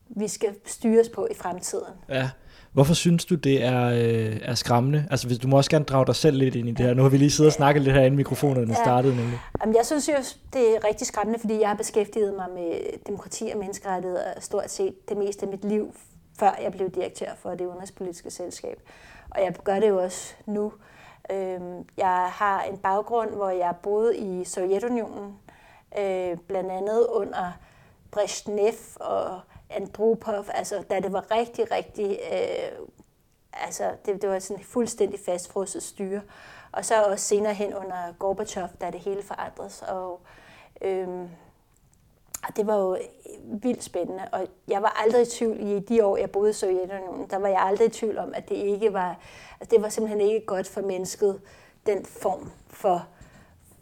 vi 0.08 0.28
skal 0.28 0.54
styres 0.64 1.08
på 1.08 1.26
i 1.30 1.34
fremtiden. 1.34 1.94
Ja. 2.08 2.30
Hvorfor 2.72 2.94
synes 2.94 3.24
du, 3.24 3.34
det 3.34 3.64
er, 3.64 3.84
øh, 3.88 4.36
er 4.42 4.54
skræmmende? 4.54 5.06
Altså, 5.10 5.26
hvis 5.26 5.38
du 5.38 5.48
må 5.48 5.56
også 5.56 5.70
gerne 5.70 5.84
drage 5.84 6.06
dig 6.06 6.16
selv 6.16 6.36
lidt 6.36 6.54
ind 6.54 6.68
i 6.68 6.72
det 6.72 6.86
her. 6.86 6.94
Nu 6.94 7.02
har 7.02 7.08
vi 7.08 7.16
lige 7.16 7.30
siddet 7.30 7.48
og 7.48 7.52
snakket 7.52 7.82
lidt 7.82 7.94
herinde, 7.96 8.16
mikrofonerne 8.16 8.72
Ja. 8.72 8.74
startede 8.84 9.16
nemlig. 9.16 9.38
Jamen, 9.60 9.74
jeg 9.76 9.86
synes 9.86 10.08
jo, 10.08 10.14
det 10.52 10.76
er 10.76 10.84
rigtig 10.88 11.06
skræmmende, 11.06 11.40
fordi 11.40 11.60
jeg 11.60 11.68
har 11.68 11.76
beskæftiget 11.76 12.34
mig 12.36 12.46
med 12.54 12.80
demokrati 13.06 13.50
og 13.52 13.58
menneskerettigheder 13.58 14.22
stort 14.40 14.70
set 14.70 15.08
det 15.08 15.16
meste 15.16 15.42
af 15.46 15.48
mit 15.48 15.64
liv, 15.64 15.94
før 16.38 16.50
jeg 16.62 16.72
blev 16.72 16.90
direktør 16.90 17.30
for 17.42 17.50
det 17.50 17.66
udenrigspolitiske 17.66 18.30
selskab. 18.30 18.80
Og 19.30 19.40
jeg 19.40 19.54
gør 19.64 19.80
det 19.80 19.88
jo 19.88 20.02
også 20.02 20.34
nu. 20.46 20.72
Øhm, 21.32 21.84
Jeg 21.96 22.28
har 22.32 22.62
en 22.62 22.76
baggrund, 22.78 23.30
hvor 23.30 23.50
jeg 23.50 23.74
boede 23.82 24.16
i 24.16 24.44
Sovjetunionen, 24.44 25.34
øh, 25.98 26.36
blandt 26.48 26.70
andet 26.70 27.06
under 27.12 27.52
Brezhnev 28.10 28.72
og 29.00 29.40
Andropov, 29.70 30.44
altså 30.54 30.84
da 30.90 31.00
det 31.00 31.12
var 31.12 31.30
rigtig, 31.30 31.70
rigtig, 31.70 32.18
øh, 32.32 32.86
altså 33.52 33.90
det, 34.06 34.22
det 34.22 34.30
var 34.30 34.38
sådan 34.38 34.64
fuldstændig 34.64 35.20
fastfrosset 35.20 35.82
styre. 35.82 36.20
Og 36.72 36.84
så 36.84 37.02
også 37.02 37.24
senere 37.24 37.54
hen 37.54 37.74
under 37.74 38.12
Gorbachev, 38.18 38.68
da 38.80 38.90
det 38.90 39.00
hele 39.00 39.22
forandres. 39.22 39.82
Og, 39.88 40.20
øh, 40.80 41.08
og 42.48 42.56
det 42.56 42.66
var 42.66 42.76
jo 42.76 42.98
vildt 43.44 43.84
spændende, 43.84 44.28
og 44.32 44.46
jeg 44.68 44.82
var 44.82 45.02
aldrig 45.02 45.22
i 45.22 45.30
tvivl 45.30 45.60
i 45.60 45.78
de 45.78 46.04
år, 46.04 46.16
jeg 46.16 46.30
boede 46.30 46.50
i 46.50 46.52
Sovjetunionen, 46.52 47.30
der 47.30 47.36
var 47.36 47.48
jeg 47.48 47.62
aldrig 47.62 47.86
i 47.86 47.90
tvivl 47.90 48.18
om, 48.18 48.34
at 48.34 48.48
det 48.48 48.54
ikke 48.54 48.92
var, 48.92 49.18
altså 49.60 49.76
det 49.76 49.82
var 49.82 49.88
simpelthen 49.88 50.20
ikke 50.20 50.46
godt 50.46 50.68
for 50.68 50.80
mennesket, 50.80 51.40
den 51.86 52.04
form 52.04 52.52
for, 52.68 53.06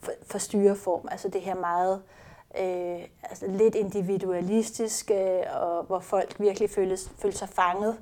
for, 0.01 0.13
for 0.27 0.39
styreform, 0.39 1.09
altså 1.11 1.29
det 1.29 1.41
her 1.41 1.55
meget 1.55 1.95
øh, 1.95 2.18
Øh, 2.57 3.01
altså 3.23 3.47
lidt 3.47 3.75
individualistiske, 3.75 5.15
øh, 5.15 5.63
og 5.63 5.85
hvor 5.85 5.99
folk 5.99 6.41
virkelig 6.41 6.71
følte, 6.71 6.99
følte 7.19 7.39
sig 7.39 7.49
fanget 7.49 7.99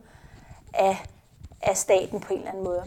af, 0.75 0.97
af 1.63 1.77
staten 1.77 2.21
på 2.21 2.33
en 2.33 2.39
eller 2.39 2.51
anden 2.51 2.65
måde. 2.65 2.85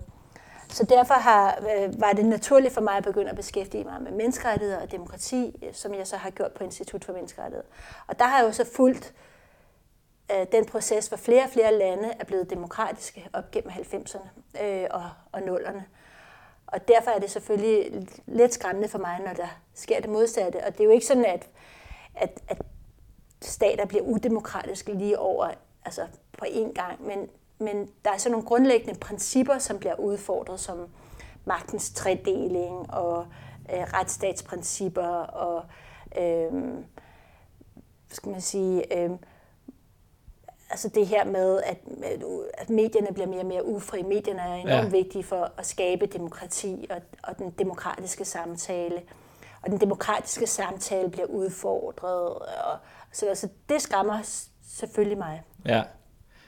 Så 0.70 0.84
derfor 0.84 1.14
har, 1.14 1.60
øh, 1.60 2.02
var 2.02 2.14
det 2.14 2.26
naturligt 2.26 2.74
for 2.74 2.82
mig 2.82 2.98
at 2.98 3.04
begynde 3.04 3.30
at 3.30 3.36
beskæftige 3.36 3.84
mig 3.84 4.02
med 4.02 4.12
menneskerettigheder 4.12 4.82
og 4.82 4.92
demokrati, 4.92 5.56
øh, 5.64 5.74
som 5.74 5.94
jeg 5.94 6.08
så 6.08 6.18
har 6.18 6.30
gjort 6.30 6.52
på 6.52 6.64
Institut 6.64 7.06
for 7.06 7.14
Menneskerettigheder. 7.14 7.68
Og 8.08 8.20
der 8.20 8.26
har 8.26 8.38
jeg 8.38 8.48
jo 8.48 8.52
så 8.52 8.66
fulgt 8.76 9.14
øh, 10.32 10.46
den 10.52 10.66
proces, 10.66 11.08
hvor 11.08 11.18
flere 11.18 11.44
og 11.44 11.50
flere 11.50 11.74
lande 11.74 12.12
er 12.20 12.26
blevet 12.26 12.50
demokratiske 12.50 13.28
op 13.34 13.52
gennem 13.52 13.70
90'erne 13.70 14.62
øh, 14.64 14.88
og, 14.92 15.10
og 15.32 15.40
0'erne. 15.40 15.82
Og 16.72 16.88
derfor 16.88 17.12
er 17.12 17.20
det 17.20 17.32
selvfølgelig 17.32 18.08
lidt 18.26 18.54
skræmmende 18.54 18.90
for 18.90 19.00
mig, 19.00 19.20
når 19.26 19.34
der 19.34 19.48
sker 19.74 20.00
det 20.00 20.10
modsatte. 20.10 20.58
Og 20.66 20.74
det 20.74 20.80
er 20.80 20.86
jo 20.86 20.92
ikke 20.92 21.06
sådan, 21.06 21.26
at, 21.26 21.50
at, 22.16 22.40
at 22.48 22.62
stater 23.42 23.86
bliver 23.86 24.04
udemokratiske 24.04 24.94
lige 24.94 25.20
over 25.20 25.52
altså 25.86 26.08
på 26.38 26.46
én 26.46 26.74
gang, 26.74 27.06
men 27.06 27.30
men 27.60 27.90
der 28.06 28.12
er 28.12 28.18
sådan 28.18 28.32
nogle 28.32 28.48
grundlæggende 28.48 29.00
principper, 29.00 29.58
som 29.58 29.80
bliver 29.80 29.96
udfordret, 29.96 30.60
som 30.60 30.88
magtens 31.46 31.92
tredeling 31.92 32.94
og 32.94 33.28
øh, 33.74 33.80
retsstatsprincipper 33.80 35.08
og 35.22 35.64
øh, 36.18 36.74
skal 38.10 38.32
man 38.32 38.42
sige, 38.42 38.98
øh, 38.98 39.12
altså 40.70 40.90
det 40.90 41.08
her 41.08 41.26
med, 41.26 41.62
at, 41.66 41.78
at 42.54 42.70
medierne 42.70 43.08
bliver 43.14 43.28
mere 43.28 43.40
og 43.40 43.46
mere 43.46 43.66
ufri. 43.66 44.04
Medierne 44.04 44.42
er 44.42 44.54
enormt 44.56 44.94
ja. 44.94 44.98
vigtige 44.98 45.24
for 45.24 45.52
at 45.58 45.66
skabe 45.66 46.06
demokrati 46.06 46.88
og, 46.90 47.02
og 47.24 47.38
den 47.38 47.54
demokratiske 47.60 48.26
samtale. 48.26 49.02
Og 49.62 49.70
den 49.70 49.80
demokratiske 49.80 50.48
samtale 50.48 51.10
bliver 51.10 51.26
udfordret. 51.26 52.34
Og, 52.34 52.78
så 53.12 53.26
altså, 53.26 53.48
det 53.70 53.82
skræmmer 53.82 54.20
selvfølgelig 54.64 55.18
mig. 55.18 55.42
Ja. 55.66 55.84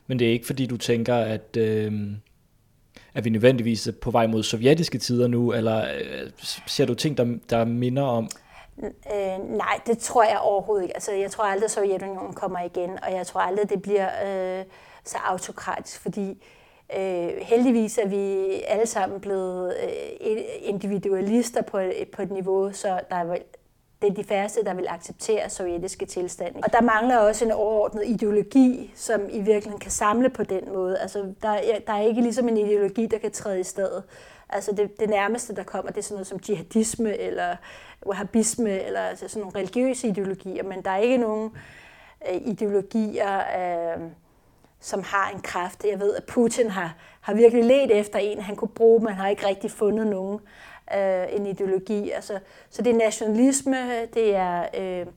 Men 0.08 0.20
det 0.20 0.28
er 0.28 0.32
ikke 0.32 0.46
fordi, 0.46 0.66
du 0.66 0.78
tænker, 0.78 1.16
at, 1.16 1.58
øh, 1.58 2.12
at 3.14 3.26
vi 3.26 3.30
nødvendigvis 3.30 3.88
er 3.88 3.92
på 3.92 4.12
vej 4.12 4.28
mod 4.28 4.44
sovjetiske 4.44 4.98
tider 4.98 5.28
nu, 5.28 5.54
eller 5.54 5.86
øh, 5.96 6.30
ser 6.68 6.86
du 6.86 6.94
ting, 6.94 7.18
der, 7.18 7.38
der 7.50 7.66
minder 7.66 8.04
om? 8.04 8.30
Øh, 8.84 9.50
nej, 9.50 9.80
det 9.86 9.98
tror 9.98 10.24
jeg 10.24 10.40
overhovedet 10.40 10.84
ikke. 10.84 10.96
Altså, 10.96 11.12
jeg 11.12 11.32
tror 11.32 11.44
aldrig, 11.44 11.66
at 11.66 11.72
Sovjetunionen 11.72 12.34
kommer 12.34 12.60
igen, 12.60 13.04
og 13.04 13.12
jeg 13.12 13.28
tror 13.28 13.42
aldrig, 13.42 13.70
det 13.70 13.82
bliver 13.82 14.10
øh, 14.26 14.66
så 15.04 15.18
autokratisk, 15.26 16.02
fordi 16.02 16.44
øh, 16.98 17.30
heldigvis 17.42 17.98
er 17.98 18.08
vi 18.08 18.54
alle 18.68 18.86
sammen 18.86 19.20
blevet 19.20 19.76
øh, 19.84 20.38
individualister 20.62 21.62
på, 21.62 21.82
på 22.14 22.22
et 22.22 22.32
niveau, 22.32 22.72
så 22.74 23.00
der 23.10 23.16
er 23.16 23.38
det 24.02 24.10
er 24.10 24.14
de 24.14 24.24
færreste, 24.24 24.64
der 24.64 24.74
vil 24.74 24.86
acceptere 24.90 25.50
sovjetiske 25.50 26.06
tilstande. 26.06 26.60
Og 26.64 26.74
der 26.74 26.82
mangler 26.82 27.18
også 27.18 27.46
en 27.46 27.52
overordnet 27.52 28.04
ideologi, 28.06 28.92
som 28.96 29.22
i 29.30 29.38
virkeligheden 29.38 29.80
kan 29.80 29.92
samle 29.92 30.30
på 30.30 30.44
den 30.44 30.74
måde. 30.74 31.00
Altså, 31.00 31.34
der, 31.42 31.60
der 31.88 31.94
er 31.94 32.02
ikke 32.02 32.22
ligesom 32.22 32.48
en 32.48 32.58
ideologi, 32.58 33.06
der 33.06 33.18
kan 33.18 33.32
træde 33.32 33.60
i 33.60 33.64
stedet. 33.64 34.04
Altså 34.50 34.72
det, 34.72 35.00
det 35.00 35.10
nærmeste, 35.10 35.56
der 35.56 35.64
kommer, 35.64 35.92
det 35.92 35.98
er 35.98 36.04
sådan 36.04 36.16
noget 36.16 36.28
som 36.28 36.40
jihadisme 36.50 37.18
eller 37.18 37.56
wahhabisme, 38.06 38.82
eller 38.82 39.00
altså 39.00 39.28
sådan 39.28 39.42
nogle 39.42 39.60
religiøse 39.60 40.08
ideologier, 40.08 40.64
men 40.64 40.82
der 40.82 40.92
er 40.92 40.98
ikke 40.98 41.18
nogen 41.18 41.52
øh, 42.30 42.42
ideologier, 42.46 43.38
øh, 43.38 44.02
som 44.80 45.04
har 45.04 45.32
en 45.36 45.42
kraft. 45.42 45.86
Jeg 45.92 46.00
ved, 46.00 46.16
at 46.16 46.24
Putin 46.24 46.70
har, 46.70 46.96
har 47.22 47.34
virkelig 47.34 47.64
let 47.64 48.00
efter 48.00 48.20
en, 48.20 48.42
han 48.42 48.56
kunne 48.56 48.68
bruge, 48.68 49.04
men 49.04 49.14
har 49.14 49.28
ikke 49.28 49.48
rigtig 49.48 49.72
fundet 49.72 50.08
nogen 50.08 50.40
øh, 50.98 51.36
en 51.36 51.46
ideologi. 51.46 52.10
Altså, 52.10 52.40
så 52.70 52.82
det 52.82 52.92
er 52.92 52.98
nationalisme, 52.98 54.06
det 54.14 54.36
er 54.36 54.66
øh, 54.78 55.08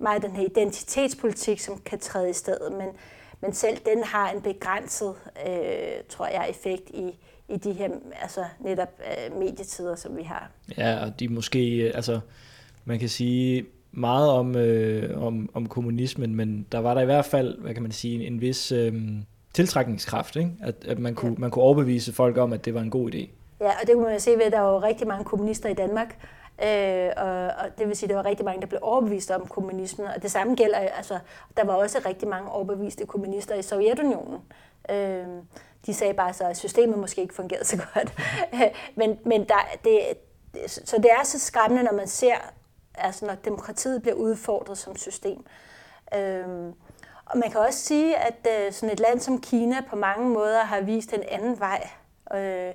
meget 0.00 0.22
den 0.22 0.30
her 0.30 0.44
identitetspolitik, 0.44 1.60
som 1.60 1.80
kan 1.84 1.98
træde 1.98 2.30
i 2.30 2.32
stedet, 2.32 2.72
men, 2.72 2.88
men 3.40 3.52
selv 3.52 3.76
den 3.76 4.04
har 4.04 4.30
en 4.30 4.40
begrænset, 4.40 5.14
øh, 5.48 5.54
tror 6.08 6.26
jeg, 6.26 6.46
effekt 6.50 6.90
i, 6.90 7.18
i 7.48 7.56
de 7.56 7.72
her 7.72 7.88
altså 8.22 8.44
netop 8.60 9.00
øh, 9.00 9.38
medietider, 9.38 9.96
som 9.96 10.16
vi 10.16 10.22
har. 10.22 10.50
Ja, 10.78 11.04
og 11.04 11.20
de 11.20 11.28
måske, 11.28 11.76
øh, 11.76 11.92
altså 11.94 12.20
man 12.84 12.98
kan 12.98 13.08
sige 13.08 13.66
meget 13.92 14.30
om, 14.30 14.56
øh, 14.56 15.22
om, 15.22 15.50
om 15.54 15.66
kommunismen, 15.66 16.34
men 16.34 16.66
der 16.72 16.78
var 16.78 16.94
der 16.94 17.00
i 17.00 17.04
hvert 17.04 17.24
fald, 17.24 17.58
hvad 17.58 17.74
kan 17.74 17.82
man 17.82 17.92
sige, 17.92 18.14
en, 18.14 18.32
en 18.32 18.40
vis 18.40 18.72
øh, 18.72 18.94
tiltrækningskraft, 19.54 20.36
ikke? 20.36 20.50
At, 20.60 20.74
at 20.88 20.98
man, 20.98 21.14
kunne, 21.14 21.32
ja. 21.32 21.38
man 21.38 21.50
kunne 21.50 21.62
overbevise 21.62 22.12
folk 22.12 22.36
om, 22.36 22.52
at 22.52 22.64
det 22.64 22.74
var 22.74 22.80
en 22.80 22.90
god 22.90 23.14
idé. 23.14 23.28
Ja, 23.60 23.70
og 23.80 23.86
det 23.86 23.94
kunne 23.94 24.04
man 24.04 24.12
jo 24.12 24.18
se 24.18 24.30
ved, 24.30 24.42
at 24.42 24.52
der 24.52 24.60
var 24.60 24.82
rigtig 24.82 25.06
mange 25.06 25.24
kommunister 25.24 25.68
i 25.68 25.74
Danmark. 25.74 26.16
Øh, 26.64 27.10
og, 27.16 27.46
og 27.46 27.78
det 27.78 27.88
vil 27.88 27.96
sige, 27.96 28.06
at 28.06 28.10
der 28.10 28.16
var 28.16 28.24
rigtig 28.24 28.44
mange, 28.44 28.60
der 28.60 28.66
blev 28.66 28.80
overbevist 28.82 29.30
om 29.30 29.46
kommunismen. 29.46 30.06
Og 30.06 30.22
det 30.22 30.30
samme 30.30 30.54
gælder, 30.54 30.78
altså, 30.78 31.18
der 31.56 31.64
var 31.64 31.74
også 31.74 31.98
rigtig 32.06 32.28
mange 32.28 32.50
overbeviste 32.50 33.06
kommunister 33.06 33.54
i 33.54 33.62
Sovjetunionen. 33.62 34.40
Øh, 34.90 35.26
de 35.86 35.94
sagde 35.94 36.14
bare 36.14 36.32
så, 36.32 36.44
at 36.44 36.56
systemet 36.56 36.98
måske 36.98 37.20
ikke 37.22 37.34
fungerede 37.34 37.64
så 37.64 37.82
godt. 37.94 38.14
men 38.98 39.18
men 39.24 39.44
der, 39.48 39.68
det, 39.84 40.00
så 40.68 40.96
det 40.96 41.10
er 41.20 41.24
så 41.24 41.38
skræmmende, 41.38 41.84
når 41.84 41.92
man 41.92 42.08
ser, 42.08 42.34
altså 42.94 43.26
når 43.26 43.34
demokratiet 43.34 44.02
bliver 44.02 44.14
udfordret 44.14 44.78
som 44.78 44.96
system. 44.96 45.44
Øh, 46.14 46.72
og 47.26 47.38
man 47.38 47.50
kan 47.50 47.60
også 47.60 47.78
sige, 47.78 48.16
at 48.16 48.46
øh, 48.48 48.72
sådan 48.72 48.92
et 48.92 49.00
land 49.00 49.20
som 49.20 49.40
Kina 49.40 49.76
på 49.90 49.96
mange 49.96 50.28
måder 50.28 50.60
har 50.60 50.80
vist 50.80 51.12
en 51.12 51.22
anden 51.28 51.60
vej. 51.60 51.88
Øh, 52.34 52.74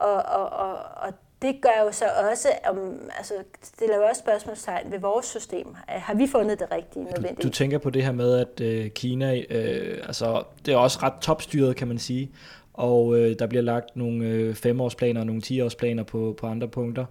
og, 0.00 0.14
og, 0.14 0.50
og, 0.50 0.78
og 0.96 1.12
det 1.42 1.56
gør 1.62 1.84
jo 1.84 1.92
så 1.92 2.04
også, 2.30 2.48
om, 2.68 3.00
altså, 3.18 3.34
stiller 3.62 3.96
jo 3.96 4.02
også 4.02 4.18
spørgsmålstegn 4.18 4.92
ved 4.92 4.98
vores 4.98 5.26
system. 5.26 5.66
Har 5.88 6.14
vi 6.14 6.26
fundet 6.26 6.60
det 6.60 6.70
rigtige 6.72 7.04
nødvendigt? 7.04 7.42
Du, 7.42 7.48
du 7.48 7.52
tænker 7.52 7.78
på 7.78 7.90
det 7.90 8.02
her 8.04 8.12
med, 8.12 8.38
at 8.38 8.60
øh, 8.60 8.90
Kina, 8.90 9.42
øh, 9.50 10.02
altså, 10.06 10.44
det 10.66 10.74
er 10.74 10.78
også 10.78 10.98
ret 11.02 11.12
topstyret, 11.20 11.76
kan 11.76 11.88
man 11.88 11.98
sige, 11.98 12.30
og 12.72 13.18
øh, 13.18 13.38
der 13.38 13.46
bliver 13.46 13.62
lagt 13.62 13.96
nogle 13.96 14.26
øh, 14.26 14.54
femårsplaner 14.54 15.20
og 15.20 15.26
nogle 15.26 15.42
tiårsplaner 15.42 16.02
på, 16.02 16.34
på 16.40 16.46
andre 16.46 16.68
punkter. 16.68 17.04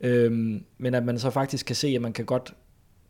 Øhm, 0.00 0.64
men 0.78 0.94
at 0.94 1.04
man 1.04 1.18
så 1.18 1.30
faktisk 1.30 1.66
kan 1.66 1.76
se, 1.76 1.88
at 1.88 2.02
man 2.02 2.12
kan 2.12 2.24
godt 2.24 2.54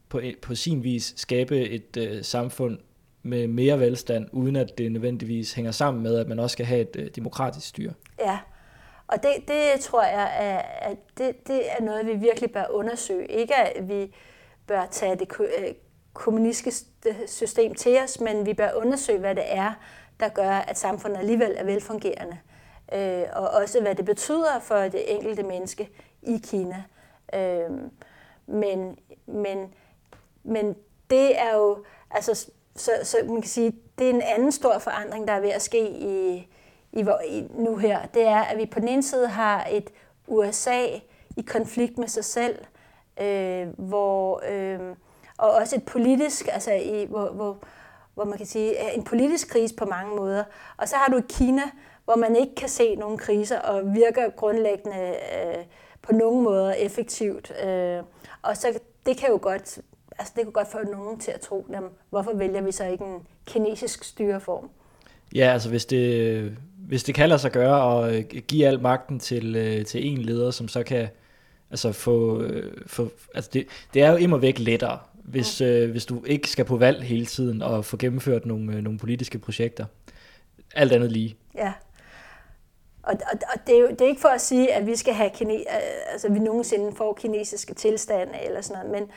på, 0.09 0.21
på 0.43 0.55
sin 0.55 0.85
vis 0.85 1.15
skabe 1.17 1.61
et 1.61 1.97
øh, 1.97 2.25
samfund 2.25 2.79
med 3.23 3.47
mere 3.47 3.81
velstand, 3.81 4.29
uden 4.33 4.57
at 4.57 4.79
det 4.79 4.93
nødvendigvis 4.93 5.53
hænger 5.53 5.71
sammen 5.71 6.03
med, 6.03 6.17
at 6.19 6.29
man 6.29 6.39
også 6.39 6.53
skal 6.53 6.67
have 6.67 6.81
et 6.81 6.97
øh, 6.99 7.11
demokratisk 7.17 7.69
styre. 7.69 7.93
Ja, 8.19 8.39
og 9.12 9.23
det, 9.23 9.49
det 9.49 9.81
tror 9.81 10.02
jeg, 10.02 10.33
er, 10.38 10.59
at 10.88 10.97
det, 11.19 11.49
det 11.49 11.73
er 11.73 11.83
noget, 11.83 12.07
vi 12.07 12.14
virkelig 12.14 12.52
bør 12.52 12.64
undersøge. 12.71 13.26
Ikke 13.26 13.57
at 13.57 13.88
vi 13.88 14.14
bør 14.66 14.87
tage 14.87 15.16
det 15.16 15.33
øh, 15.40 15.75
kommunistiske 16.12 16.87
system 17.26 17.75
til 17.75 17.99
os, 17.99 18.21
men 18.21 18.47
vi 18.47 18.54
bør 18.54 18.73
undersøge, 18.75 19.19
hvad 19.19 19.35
det 19.35 19.45
er, 19.47 19.73
der 20.21 20.28
gør, 20.28 20.50
at 20.50 20.78
samfundet 20.78 21.19
alligevel 21.19 21.54
er 21.59 21.64
velfungerende. 21.64 22.38
Øh, 22.95 23.25
og 23.33 23.49
også 23.49 23.81
hvad 23.81 23.95
det 23.95 24.04
betyder 24.04 24.59
for 24.61 24.76
det 24.76 25.14
enkelte 25.14 25.42
menneske 25.42 25.88
i 26.23 26.40
Kina. 26.45 26.85
Øh, 27.35 27.71
men, 28.47 28.99
men, 29.26 29.75
men 30.42 30.76
det 31.11 31.40
er 31.40 31.57
jo, 31.57 31.85
altså, 32.11 32.50
så, 32.76 32.90
så 33.02 33.16
man 33.26 33.42
kan 33.42 33.50
sige, 33.50 33.73
det 33.99 34.07
er 34.07 34.11
en 34.11 34.23
anden 34.23 34.52
stor 34.52 34.78
forandring, 34.78 35.28
der 35.28 35.35
er 35.35 35.40
ved 35.40 35.50
at 35.50 35.62
ske 35.62 35.90
i, 35.90 36.49
i, 36.93 37.05
i, 37.29 37.47
nu 37.55 37.77
her, 37.77 38.07
det 38.07 38.23
er, 38.23 38.41
at 38.41 38.59
vi 38.59 38.67
på 38.67 38.81
den 38.81 38.89
ene 38.89 39.03
side 39.03 39.29
har 39.29 39.67
et 39.71 39.91
USA 40.27 40.87
i 41.37 41.43
konflikt 41.43 41.99
med 41.99 42.09
sig 42.09 42.25
selv, 42.25 42.59
øh, 43.21 43.69
hvor, 43.79 44.43
øh, 44.49 44.97
og 45.39 45.51
også 45.51 45.77
et 45.77 45.85
politisk, 45.85 46.49
altså 46.53 46.73
i, 46.73 47.07
hvor, 47.11 47.29
hvor, 47.29 47.59
hvor 48.15 48.25
man 48.25 48.39
kan 48.39 48.47
sige, 48.47 48.95
en 48.95 49.05
politisk 49.05 49.49
krise 49.51 49.75
på 49.75 49.85
mange 49.85 50.17
måder. 50.17 50.45
Og 50.77 50.89
så 50.89 50.97
har 50.97 51.13
du 51.13 51.21
Kina, 51.29 51.63
hvor 52.05 52.17
man 52.17 52.37
ikke 52.37 52.55
kan 52.55 52.69
se 52.69 52.95
nogen 52.95 53.19
kriser 53.19 53.59
og 53.59 53.95
virker 53.95 54.31
grundlæggende 54.31 55.09
øh, 55.09 55.65
på 56.03 56.13
nogen 56.13 56.45
måder 56.45 56.73
effektivt. 56.73 57.53
Øh, 57.65 58.03
og 58.43 58.57
så 58.57 58.79
det 59.07 59.17
kan 59.17 59.29
jo 59.29 59.39
godt, 59.43 59.79
altså 60.19 60.33
det 60.37 60.45
kan 60.45 60.53
godt 60.53 60.69
få 60.69 60.79
nogen 60.83 61.21
til 61.21 61.31
at 61.31 61.41
tro, 61.41 61.67
jamen, 61.71 61.91
hvorfor 62.11 62.33
vælger 62.35 62.61
vi 62.61 62.73
så 62.73 62.85
ikke 62.85 63.05
en 63.05 63.27
kinesisk 63.47 64.05
styreform? 64.05 64.71
Ja, 65.35 65.53
altså 65.53 65.69
hvis 65.69 65.87
det, 65.87 66.57
hvis 66.77 67.05
det 67.05 67.15
kan 67.15 67.29
lade 67.29 67.39
sig 67.39 67.53
gøre 67.53 68.07
at 68.07 68.15
øh, 68.15 68.25
give 68.25 68.67
al 68.67 68.81
magten 68.81 69.19
til, 69.19 69.57
øh, 69.57 69.85
til 69.85 70.07
en 70.07 70.19
leder, 70.19 70.51
som 70.51 70.69
så 70.69 70.83
kan 70.83 71.09
altså 71.71 71.93
få, 71.93 72.43
øh, 72.43 72.73
få 72.87 73.11
altså 73.35 73.51
det, 73.53 73.67
det 73.95 74.03
er 74.03 74.11
jo 74.11 74.17
immer 74.17 74.37
væk 74.37 74.59
lettere, 74.59 74.99
hvis, 75.25 75.61
øh, 75.61 75.91
hvis 75.91 76.07
du 76.07 76.25
ikke 76.25 76.51
skal 76.51 76.65
på 76.65 76.77
valg 76.77 77.03
hele 77.03 77.27
tiden 77.27 77.62
og 77.62 77.85
få 77.85 77.97
gennemført 77.97 78.47
nogle, 78.47 78.83
nogle 78.83 78.99
politiske 78.99 79.39
projekter. 79.39 79.87
Alt 80.75 80.93
andet 80.93 81.12
lige. 81.12 81.37
Ja. 81.55 81.73
og, 83.03 83.15
og, 83.33 83.39
og 83.55 83.67
det, 83.67 83.77
er 83.77 83.81
jo, 83.81 83.91
det 83.91 84.01
er 84.01 84.09
ikke 84.09 84.21
for 84.21 84.29
at 84.29 84.41
sige, 84.41 84.75
at 84.75 84.87
vi 84.87 84.97
skal 84.97 85.15
have 85.15 85.31
kine, 85.35 85.59
altså, 86.12 86.33
vi 86.33 86.39
nogensinde 86.39 86.97
får 86.97 87.15
kinesiske 87.15 87.75
tilstande 87.75 88.33
eller 88.47 88.61
sådan 88.61 88.87
noget, 88.87 89.01
men, 89.01 89.11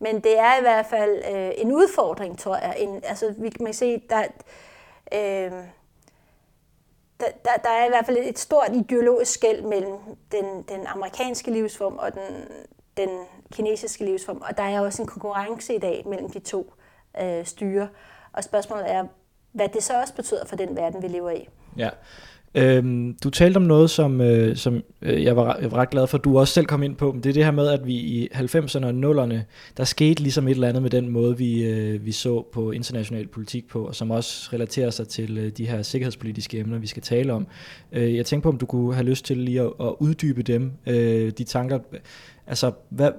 men 0.00 0.22
det 0.22 0.38
er 0.38 0.58
i 0.58 0.62
hvert 0.62 0.86
fald 0.90 1.22
øh, 1.34 1.50
en 1.56 1.72
udfordring, 1.72 2.38
tror 2.38 2.56
jeg. 2.56 2.76
En, 2.78 3.00
altså, 3.04 3.34
vi 3.38 3.48
kan 3.48 3.74
se, 3.74 4.02
der, 4.10 4.22
øh, 5.14 5.52
der, 7.20 7.26
der, 7.44 7.50
der 7.62 7.70
er 7.70 7.86
i 7.86 7.88
hvert 7.88 8.06
fald 8.06 8.16
et 8.20 8.38
stort 8.38 8.70
ideologisk 8.74 9.32
skæld 9.32 9.62
mellem 9.62 9.98
den, 10.32 10.62
den 10.62 10.86
amerikanske 10.86 11.50
livsform 11.50 11.98
og 11.98 12.14
den, 12.14 12.44
den 12.96 13.08
kinesiske 13.52 14.04
livsform, 14.04 14.42
og 14.48 14.56
der 14.56 14.62
er 14.62 14.80
også 14.80 15.02
en 15.02 15.08
konkurrence 15.08 15.74
i 15.74 15.78
dag 15.78 16.02
mellem 16.06 16.30
de 16.30 16.38
to 16.38 16.72
øh, 17.20 17.44
styre. 17.44 17.88
Og 18.32 18.44
spørgsmålet 18.44 18.90
er, 18.90 19.06
hvad 19.52 19.68
det 19.68 19.82
så 19.82 20.00
også 20.00 20.14
betyder 20.14 20.46
for 20.46 20.56
den 20.56 20.76
verden, 20.76 21.02
vi 21.02 21.08
lever 21.08 21.30
i. 21.30 21.48
Ja. 21.76 21.90
Øhm, 22.54 23.16
du 23.24 23.30
talte 23.30 23.56
om 23.56 23.62
noget, 23.62 23.90
som, 23.90 24.20
øh, 24.20 24.56
som 24.56 24.82
øh, 25.02 25.24
jeg, 25.24 25.36
var, 25.36 25.58
jeg 25.62 25.72
var 25.72 25.78
ret 25.78 25.90
glad 25.90 26.06
for, 26.06 26.18
at 26.18 26.24
du 26.24 26.38
også 26.38 26.54
selv 26.54 26.66
kom 26.66 26.82
ind 26.82 26.96
på. 26.96 27.12
men 27.12 27.22
Det 27.22 27.30
er 27.30 27.34
det 27.34 27.44
her 27.44 27.50
med, 27.50 27.68
at 27.68 27.86
vi 27.86 27.94
i 27.94 28.28
90'erne 28.34 28.86
og 28.86 28.90
0'erne, 28.90 29.36
der 29.76 29.84
skete 29.84 30.22
ligesom 30.22 30.48
et 30.48 30.50
eller 30.50 30.68
andet 30.68 30.82
med 30.82 30.90
den 30.90 31.08
måde, 31.08 31.38
vi, 31.38 31.64
øh, 31.64 32.06
vi 32.06 32.12
så 32.12 32.42
på 32.52 32.70
international 32.70 33.28
politik 33.28 33.68
på, 33.68 33.86
og 33.86 33.94
som 33.94 34.10
også 34.10 34.50
relaterer 34.52 34.90
sig 34.90 35.08
til 35.08 35.38
øh, 35.38 35.50
de 35.50 35.66
her 35.66 35.82
sikkerhedspolitiske 35.82 36.58
emner, 36.58 36.78
vi 36.78 36.86
skal 36.86 37.02
tale 37.02 37.32
om. 37.32 37.46
Øh, 37.92 38.16
jeg 38.16 38.26
tænkte 38.26 38.42
på, 38.42 38.48
om 38.48 38.58
du 38.58 38.66
kunne 38.66 38.94
have 38.94 39.06
lyst 39.06 39.24
til 39.24 39.38
lige 39.38 39.60
at, 39.60 39.72
at 39.80 39.94
uddybe 39.98 40.42
dem, 40.42 40.72
øh, 40.86 41.30
de 41.30 41.44
tanker. 41.44 41.78
Altså, 42.46 42.72
hvad, 42.88 43.10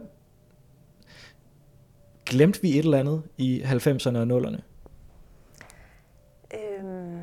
glemte 2.25 2.61
vi 2.61 2.69
et 2.69 2.85
eller 2.85 3.00
andet 3.00 3.21
i 3.38 3.61
90'erne 3.65 4.17
og 4.17 4.39
0'erne? 4.39 4.61
Øhm, 6.53 7.19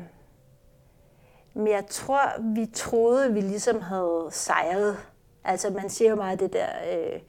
men 1.53 1.67
jeg 1.67 1.83
tror, 1.89 2.53
vi 2.55 2.65
troede, 2.73 3.33
vi 3.33 3.41
ligesom 3.41 3.81
havde 3.81 4.27
sejret. 4.31 4.97
Altså 5.43 5.69
man 5.69 5.89
siger 5.89 6.09
jo 6.09 6.15
meget 6.15 6.39
det 6.39 6.53
der, 6.53 6.67
øh, 6.93 7.19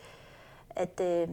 at, 0.77 1.01
øh, 1.01 1.29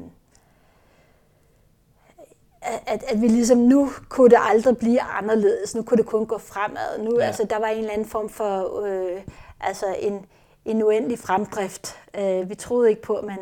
at, 2.61 3.03
at 3.03 3.21
vi 3.21 3.27
ligesom 3.27 3.57
nu 3.57 3.89
kunne 4.09 4.29
det 4.29 4.37
aldrig 4.41 4.77
blive 4.77 5.01
anderledes. 5.01 5.75
Nu 5.75 5.81
kunne 5.81 5.97
det 5.97 6.05
kun 6.05 6.25
gå 6.25 6.37
fremad. 6.37 7.03
Nu, 7.03 7.19
ja. 7.19 7.25
altså, 7.25 7.47
der 7.49 7.59
var 7.59 7.67
en 7.67 7.77
eller 7.77 7.91
anden 7.91 8.07
form 8.07 8.29
for 8.29 8.81
øh, 8.85 9.21
altså 9.59 9.85
en, 9.99 10.25
en 10.65 10.83
uendelig 10.83 11.19
fremdrift. 11.19 11.95
Øh, 12.17 12.49
vi 12.49 12.55
troede 12.55 12.89
ikke 12.89 13.01
på, 13.01 13.15
at, 13.15 13.25
man, 13.25 13.39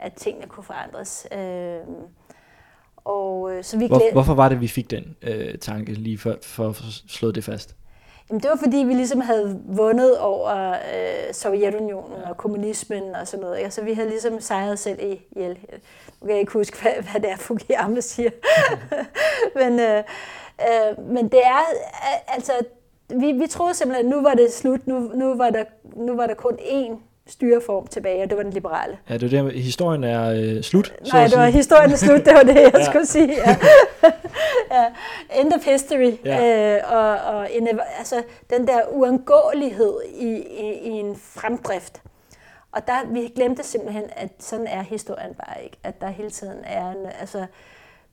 at 0.00 0.12
tingene 0.12 0.46
kunne 0.46 0.64
forandres. 0.64 1.26
Øh, 1.32 1.78
og, 2.96 3.52
øh, 3.52 3.64
så 3.64 3.78
vi 3.78 3.86
Hvor, 3.86 4.12
hvorfor 4.12 4.34
var 4.34 4.48
det, 4.48 4.60
vi 4.60 4.68
fik 4.68 4.90
den 4.90 5.16
øh, 5.22 5.58
tanke 5.58 5.92
lige 5.92 6.18
for, 6.18 6.38
for 6.42 6.68
at 6.68 6.76
slå 7.08 7.30
det 7.30 7.44
fast? 7.44 7.76
Jamen, 8.30 8.40
det 8.40 8.50
var 8.50 8.56
fordi, 8.56 8.76
vi 8.76 8.94
ligesom 8.94 9.20
havde 9.20 9.60
vundet 9.66 10.18
over 10.18 10.70
øh, 10.72 11.34
Sovjetunionen 11.34 12.22
og 12.22 12.36
kommunismen 12.36 13.14
og 13.14 13.28
sådan 13.28 13.44
noget. 13.44 13.58
Ikke? 13.58 13.70
Så 13.70 13.82
vi 13.82 13.92
havde 13.92 14.08
ligesom 14.08 14.40
sejret 14.40 14.78
selv 14.78 15.00
i 15.00 15.26
ihjel. 15.36 15.58
Nu 16.20 16.26
kan 16.26 16.30
jeg 16.30 16.40
ikke 16.40 16.52
huske, 16.52 16.82
hvad, 16.82 16.92
hvad 16.92 17.20
det 17.20 17.30
er, 17.30 17.36
Fukuyama 17.36 18.00
siger. 18.00 18.30
men, 19.60 19.80
øh, 19.80 20.02
øh, 20.60 21.04
men 21.08 21.28
det 21.28 21.40
er, 21.44 21.62
altså, 22.28 22.52
vi, 23.08 23.32
vi 23.32 23.46
troede 23.46 23.74
simpelthen, 23.74 24.06
at 24.06 24.10
nu 24.10 24.22
var 24.22 24.34
det 24.34 24.52
slut. 24.52 24.86
Nu, 24.86 24.98
nu, 24.98 25.34
var, 25.34 25.50
der, 25.50 25.64
nu 25.96 26.16
var 26.16 26.26
der 26.26 26.34
kun 26.34 26.54
én 26.54 26.96
styreform 27.28 27.86
tilbage, 27.86 28.22
og 28.22 28.30
det 28.30 28.36
var 28.36 28.42
den 28.42 28.52
liberale. 28.52 28.98
Ja, 29.08 29.16
det 29.16 29.32
var 29.32 29.42
det, 29.42 29.62
historien 29.62 30.04
er 30.04 30.30
øh, 30.30 30.62
slut. 30.62 30.94
Nej, 31.12 31.26
det 31.26 31.38
var 31.38 31.46
historien 31.46 31.92
er 31.92 31.96
slut, 31.96 32.24
det 32.24 32.34
var 32.34 32.42
det, 32.42 32.54
jeg 32.54 32.72
ja. 32.78 32.84
skulle 32.84 33.06
sige. 33.06 33.32
Ja. 33.46 33.56
ja. 34.76 34.84
End 35.40 35.52
of 35.52 35.64
history. 35.64 36.12
Ja. 36.24 36.76
Øh, 36.76 36.92
og 36.92 37.36
og 37.36 37.48
en, 37.52 37.68
altså, 37.98 38.22
den 38.50 38.66
der 38.66 38.80
uangåelighed 38.90 39.94
i, 40.14 40.28
i, 40.36 40.72
i 40.82 40.90
en 40.90 41.16
fremdrift. 41.16 42.02
Og 42.72 42.86
der, 42.86 43.12
vi 43.12 43.32
glemte 43.34 43.62
simpelthen, 43.62 44.04
at 44.16 44.30
sådan 44.38 44.66
er 44.66 44.82
historien 44.82 45.34
bare 45.34 45.64
ikke. 45.64 45.76
At 45.84 46.00
der 46.00 46.08
hele 46.08 46.30
tiden 46.30 46.58
er 46.64 46.90
en, 46.90 47.06
altså, 47.20 47.46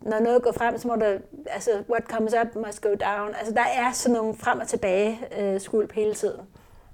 når 0.02 0.20
noget 0.20 0.44
går 0.44 0.52
frem, 0.52 0.78
så 0.78 0.88
må 0.88 0.96
der, 0.96 1.18
altså, 1.48 1.70
what 1.90 2.04
comes 2.04 2.34
up 2.42 2.56
must 2.66 2.82
go 2.82 2.90
down. 2.90 3.30
Altså, 3.40 3.54
der 3.54 3.66
er 3.76 3.92
sådan 3.92 4.18
nogle 4.18 4.36
frem 4.40 4.60
og 4.60 4.68
tilbage 4.68 5.20
øh, 5.40 5.62
skulp 5.62 5.92
hele 5.94 6.14
tiden. 6.14 6.42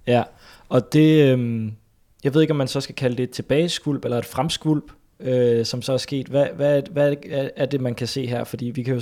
Ja, 0.08 0.24
og 0.70 0.94
det, 0.94 1.32
øh, 1.32 1.72
jeg 2.24 2.34
ved 2.34 2.42
ikke, 2.42 2.52
om 2.52 2.58
man 2.58 2.68
så 2.68 2.82
skal 2.82 2.96
kalde 2.96 3.18
det 3.18 3.24
et 3.24 3.30
tilbageskvulp 3.30 4.06
eller 4.06 4.18
et 4.18 4.26
fremskvulp, 4.26 4.92
øh, 5.20 5.66
som 5.66 5.82
så 5.82 5.94
er 5.94 5.98
sket. 5.98 6.28
Hvad, 6.28 6.48
hvad, 6.56 6.82
hvad 6.92 7.16
er 7.56 7.66
det, 7.66 7.82
man 7.82 7.96
kan 7.96 8.08
se 8.08 8.28
her? 8.28 8.44
Fordi 8.44 8.66
vi 8.66 8.84
kan 8.84 8.96
jo, 8.96 9.02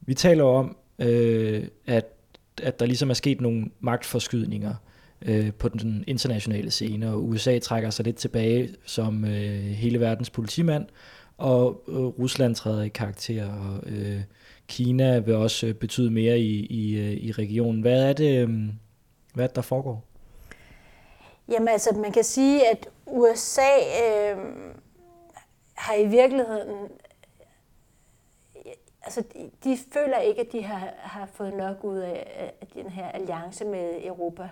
vi 0.00 0.14
taler 0.14 0.44
jo 0.44 0.50
om, 0.50 0.76
øh, 0.98 1.64
at, 1.86 2.06
at 2.62 2.80
der 2.80 2.86
ligesom 2.86 3.10
er 3.10 3.14
sket 3.14 3.40
nogle 3.40 3.64
magtforskydninger 3.80 4.74
øh, 5.22 5.52
på 5.52 5.68
den 5.68 6.04
internationale 6.06 6.70
scene, 6.70 7.10
og 7.10 7.28
USA 7.28 7.58
trækker 7.58 7.90
sig 7.90 8.04
lidt 8.04 8.16
tilbage 8.16 8.74
som 8.84 9.24
øh, 9.24 9.60
hele 9.60 10.00
verdens 10.00 10.30
politimand, 10.30 10.86
og 11.38 11.84
øh, 11.88 11.94
Rusland 11.96 12.54
træder 12.54 12.82
i 12.82 12.88
karakter, 12.88 13.52
og 13.52 13.90
øh, 13.90 14.20
Kina 14.68 15.18
vil 15.18 15.34
også 15.34 15.66
øh, 15.66 15.74
betyde 15.74 16.10
mere 16.10 16.38
i, 16.38 16.66
i, 16.66 16.96
øh, 16.96 17.12
i 17.12 17.32
regionen. 17.32 17.80
Hvad 17.80 18.08
er 18.08 18.12
det, 18.12 18.38
øh, 18.42 18.48
hvad 19.34 19.44
er 19.44 19.48
det 19.48 19.56
der 19.56 19.62
foregår? 19.62 20.05
Jamen 21.48 21.68
altså, 21.68 21.94
man 21.94 22.12
kan 22.12 22.24
sige, 22.24 22.68
at 22.68 22.88
USA 23.06 23.76
øh, 24.02 24.38
har 25.74 25.94
i 25.94 26.06
virkeligheden... 26.06 26.88
Altså, 29.02 29.20
de, 29.20 29.50
de 29.64 29.78
føler 29.92 30.18
ikke, 30.18 30.40
at 30.40 30.52
de 30.52 30.62
har, 30.62 30.92
har 30.98 31.26
fået 31.26 31.54
nok 31.54 31.84
ud 31.84 31.98
af, 31.98 32.52
af 32.60 32.66
den 32.74 32.90
her 32.90 33.08
alliance 33.08 33.64
med 33.64 34.04
Europa. 34.04 34.48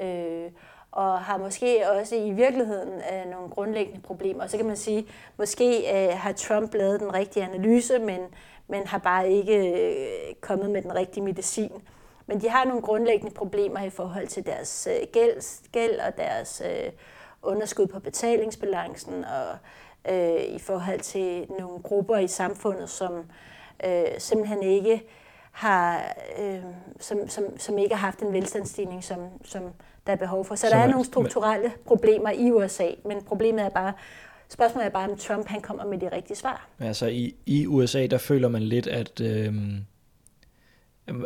Øh, 0.00 0.50
og 0.90 1.18
har 1.20 1.38
måske 1.38 1.90
også 1.90 2.16
i 2.16 2.30
virkeligheden 2.30 2.88
øh, 2.88 3.30
nogle 3.30 3.48
grundlæggende 3.48 4.00
problemer. 4.00 4.42
Og 4.42 4.50
så 4.50 4.56
kan 4.56 4.66
man 4.66 4.76
sige, 4.76 5.06
måske 5.38 5.78
øh, 5.78 6.18
har 6.18 6.32
Trump 6.32 6.74
lavet 6.74 7.00
den 7.00 7.14
rigtige 7.14 7.44
analyse, 7.44 7.98
men, 7.98 8.20
men 8.68 8.86
har 8.86 8.98
bare 8.98 9.30
ikke 9.30 9.56
øh, 9.56 10.34
kommet 10.40 10.70
med 10.70 10.82
den 10.82 10.94
rigtige 10.94 11.24
medicin. 11.24 11.72
Men 12.28 12.40
de 12.40 12.48
har 12.48 12.64
nogle 12.64 12.82
grundlæggende 12.82 13.34
problemer 13.34 13.82
i 13.82 13.90
forhold 13.90 14.26
til 14.26 14.46
deres 14.46 14.88
øh, 14.90 15.06
gæld, 15.12 15.70
gæld 15.72 15.98
og 15.98 16.16
deres 16.16 16.62
øh, 16.64 16.92
underskud 17.42 17.86
på 17.86 18.00
betalingsbalancen 18.00 19.24
og 19.24 19.56
øh, 20.14 20.42
i 20.42 20.58
forhold 20.58 21.00
til 21.00 21.46
nogle 21.58 21.82
grupper 21.82 22.16
i 22.16 22.26
samfundet, 22.26 22.90
som 22.90 23.12
øh, 23.84 24.04
simpelthen 24.18 24.62
ikke 24.62 25.02
har, 25.52 26.14
øh, 26.40 26.58
som, 27.00 27.28
som, 27.28 27.44
som 27.58 27.78
ikke 27.78 27.94
har 27.94 28.06
haft 28.06 28.20
en 28.20 28.32
velstandsstigning, 28.32 29.04
som, 29.04 29.18
som 29.44 29.62
der 30.06 30.12
er 30.12 30.16
behov 30.16 30.44
for. 30.44 30.54
Så, 30.54 30.60
så 30.60 30.74
der 30.76 30.82
er 30.82 30.86
nogle 30.86 31.04
strukturelle 31.04 31.72
problemer 31.84 32.30
i 32.30 32.50
USA, 32.50 32.88
men 33.04 33.22
problemet 33.22 33.64
er 33.64 33.68
bare, 33.68 33.92
spørgsmålet 34.48 34.86
er 34.86 34.90
bare, 34.90 35.10
om 35.10 35.16
Trump 35.16 35.46
han 35.46 35.60
kommer 35.60 35.84
med 35.84 35.98
de 35.98 36.08
rigtige 36.12 36.36
svar. 36.36 36.68
Altså 36.78 37.06
i, 37.06 37.36
i 37.46 37.66
USA, 37.66 38.06
der 38.06 38.18
føler 38.18 38.48
man 38.48 38.62
lidt, 38.62 38.86
at... 38.86 39.20
Øh 39.20 39.54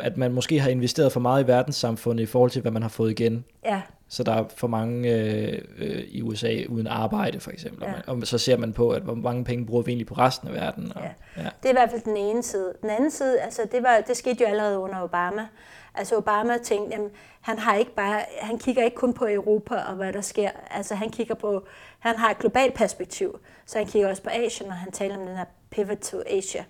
at 0.01 0.17
man 0.17 0.33
måske 0.33 0.59
har 0.59 0.69
investeret 0.69 1.11
for 1.11 1.19
meget 1.19 1.43
i 1.43 1.47
verdenssamfundet 1.47 2.23
i 2.23 2.25
forhold 2.25 2.51
til, 2.51 2.61
hvad 2.61 2.71
man 2.71 2.81
har 2.81 2.89
fået 2.89 3.11
igen. 3.11 3.45
Ja. 3.65 3.81
Så 4.07 4.23
der 4.23 4.33
er 4.33 4.43
for 4.55 4.67
mange 4.67 5.09
øh, 5.09 5.61
øh, 5.77 6.03
i 6.07 6.21
USA 6.21 6.63
uden 6.69 6.87
arbejde, 6.87 7.39
for 7.39 7.51
eksempel. 7.51 7.83
Ja. 7.87 8.11
Og, 8.11 8.21
så 8.23 8.37
ser 8.37 8.57
man 8.57 8.73
på, 8.73 8.89
at 8.89 9.01
hvor 9.01 9.15
mange 9.15 9.43
penge 9.43 9.65
bruger 9.65 9.83
vi 9.83 9.91
egentlig 9.91 10.07
på 10.07 10.13
resten 10.13 10.47
af 10.47 10.53
verden. 10.53 10.91
Og, 10.95 11.01
ja. 11.01 11.41
Ja. 11.43 11.49
Det 11.63 11.65
er 11.65 11.69
i 11.69 11.73
hvert 11.73 11.89
fald 11.89 12.01
den 12.01 12.17
ene 12.17 12.43
side. 12.43 12.73
Den 12.81 12.89
anden 12.89 13.11
side, 13.11 13.41
altså 13.41 13.61
det, 13.71 13.83
var, 13.83 14.03
det 14.07 14.17
skete 14.17 14.43
jo 14.43 14.47
allerede 14.49 14.77
under 14.77 15.03
Obama. 15.03 15.47
Altså 15.95 16.17
Obama 16.17 16.57
tænkte, 16.63 16.95
jamen, 16.95 17.11
han 17.41 17.59
har 17.59 17.75
ikke 17.75 17.95
bare, 17.95 18.21
han 18.39 18.57
kigger 18.57 18.83
ikke 18.83 18.95
kun 18.95 19.13
på 19.13 19.27
Europa 19.29 19.75
og 19.75 19.95
hvad 19.95 20.13
der 20.13 20.21
sker. 20.21 20.49
Altså 20.71 20.95
han 20.95 21.09
kigger 21.09 21.35
på, 21.35 21.65
han 21.99 22.15
har 22.15 22.31
et 22.31 22.39
globalt 22.39 22.73
perspektiv, 22.73 23.39
så 23.65 23.77
han 23.77 23.87
kigger 23.87 24.09
også 24.09 24.23
på 24.23 24.29
Asien, 24.29 24.69
og 24.69 24.75
han 24.75 24.91
taler 24.91 25.17
om 25.17 25.25
den 25.25 25.37
her 25.37 25.45
pivot 25.69 25.97
to 25.97 26.17
Asia. 26.29 26.63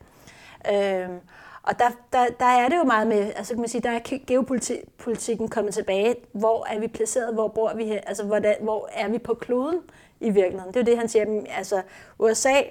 Øhm, 0.72 1.20
og 1.64 1.80
der, 1.80 1.90
der, 2.14 2.28
der 2.40 2.46
er 2.46 2.70
det 2.70 2.78
jo 2.78 2.84
meget 2.84 3.08
med, 3.08 3.34
altså 3.36 3.54
kan 3.54 3.62
man 3.62 3.70
sige, 3.70 3.82
der 3.82 3.90
er 3.90 4.00
geopolitikken 4.28 5.48
kommet 5.50 5.74
tilbage. 5.74 6.16
Hvor 6.32 6.66
er 6.70 6.80
vi 6.80 6.88
placeret? 6.88 7.34
Hvor 7.34 7.48
bor 7.48 7.74
vi 7.74 7.86
her? 7.86 8.02
Altså, 8.02 8.24
hvordan, 8.26 8.56
hvor 8.62 8.90
er 8.92 9.08
vi 9.08 9.18
på 9.18 9.34
kloden 9.34 9.80
i 10.20 10.30
virkeligheden? 10.30 10.74
Det 10.74 10.76
er 10.76 10.82
jo 10.82 10.86
det, 10.86 10.98
han 10.98 11.10
siger. 11.10 11.44
Altså, 11.50 11.82
USA 12.20 12.62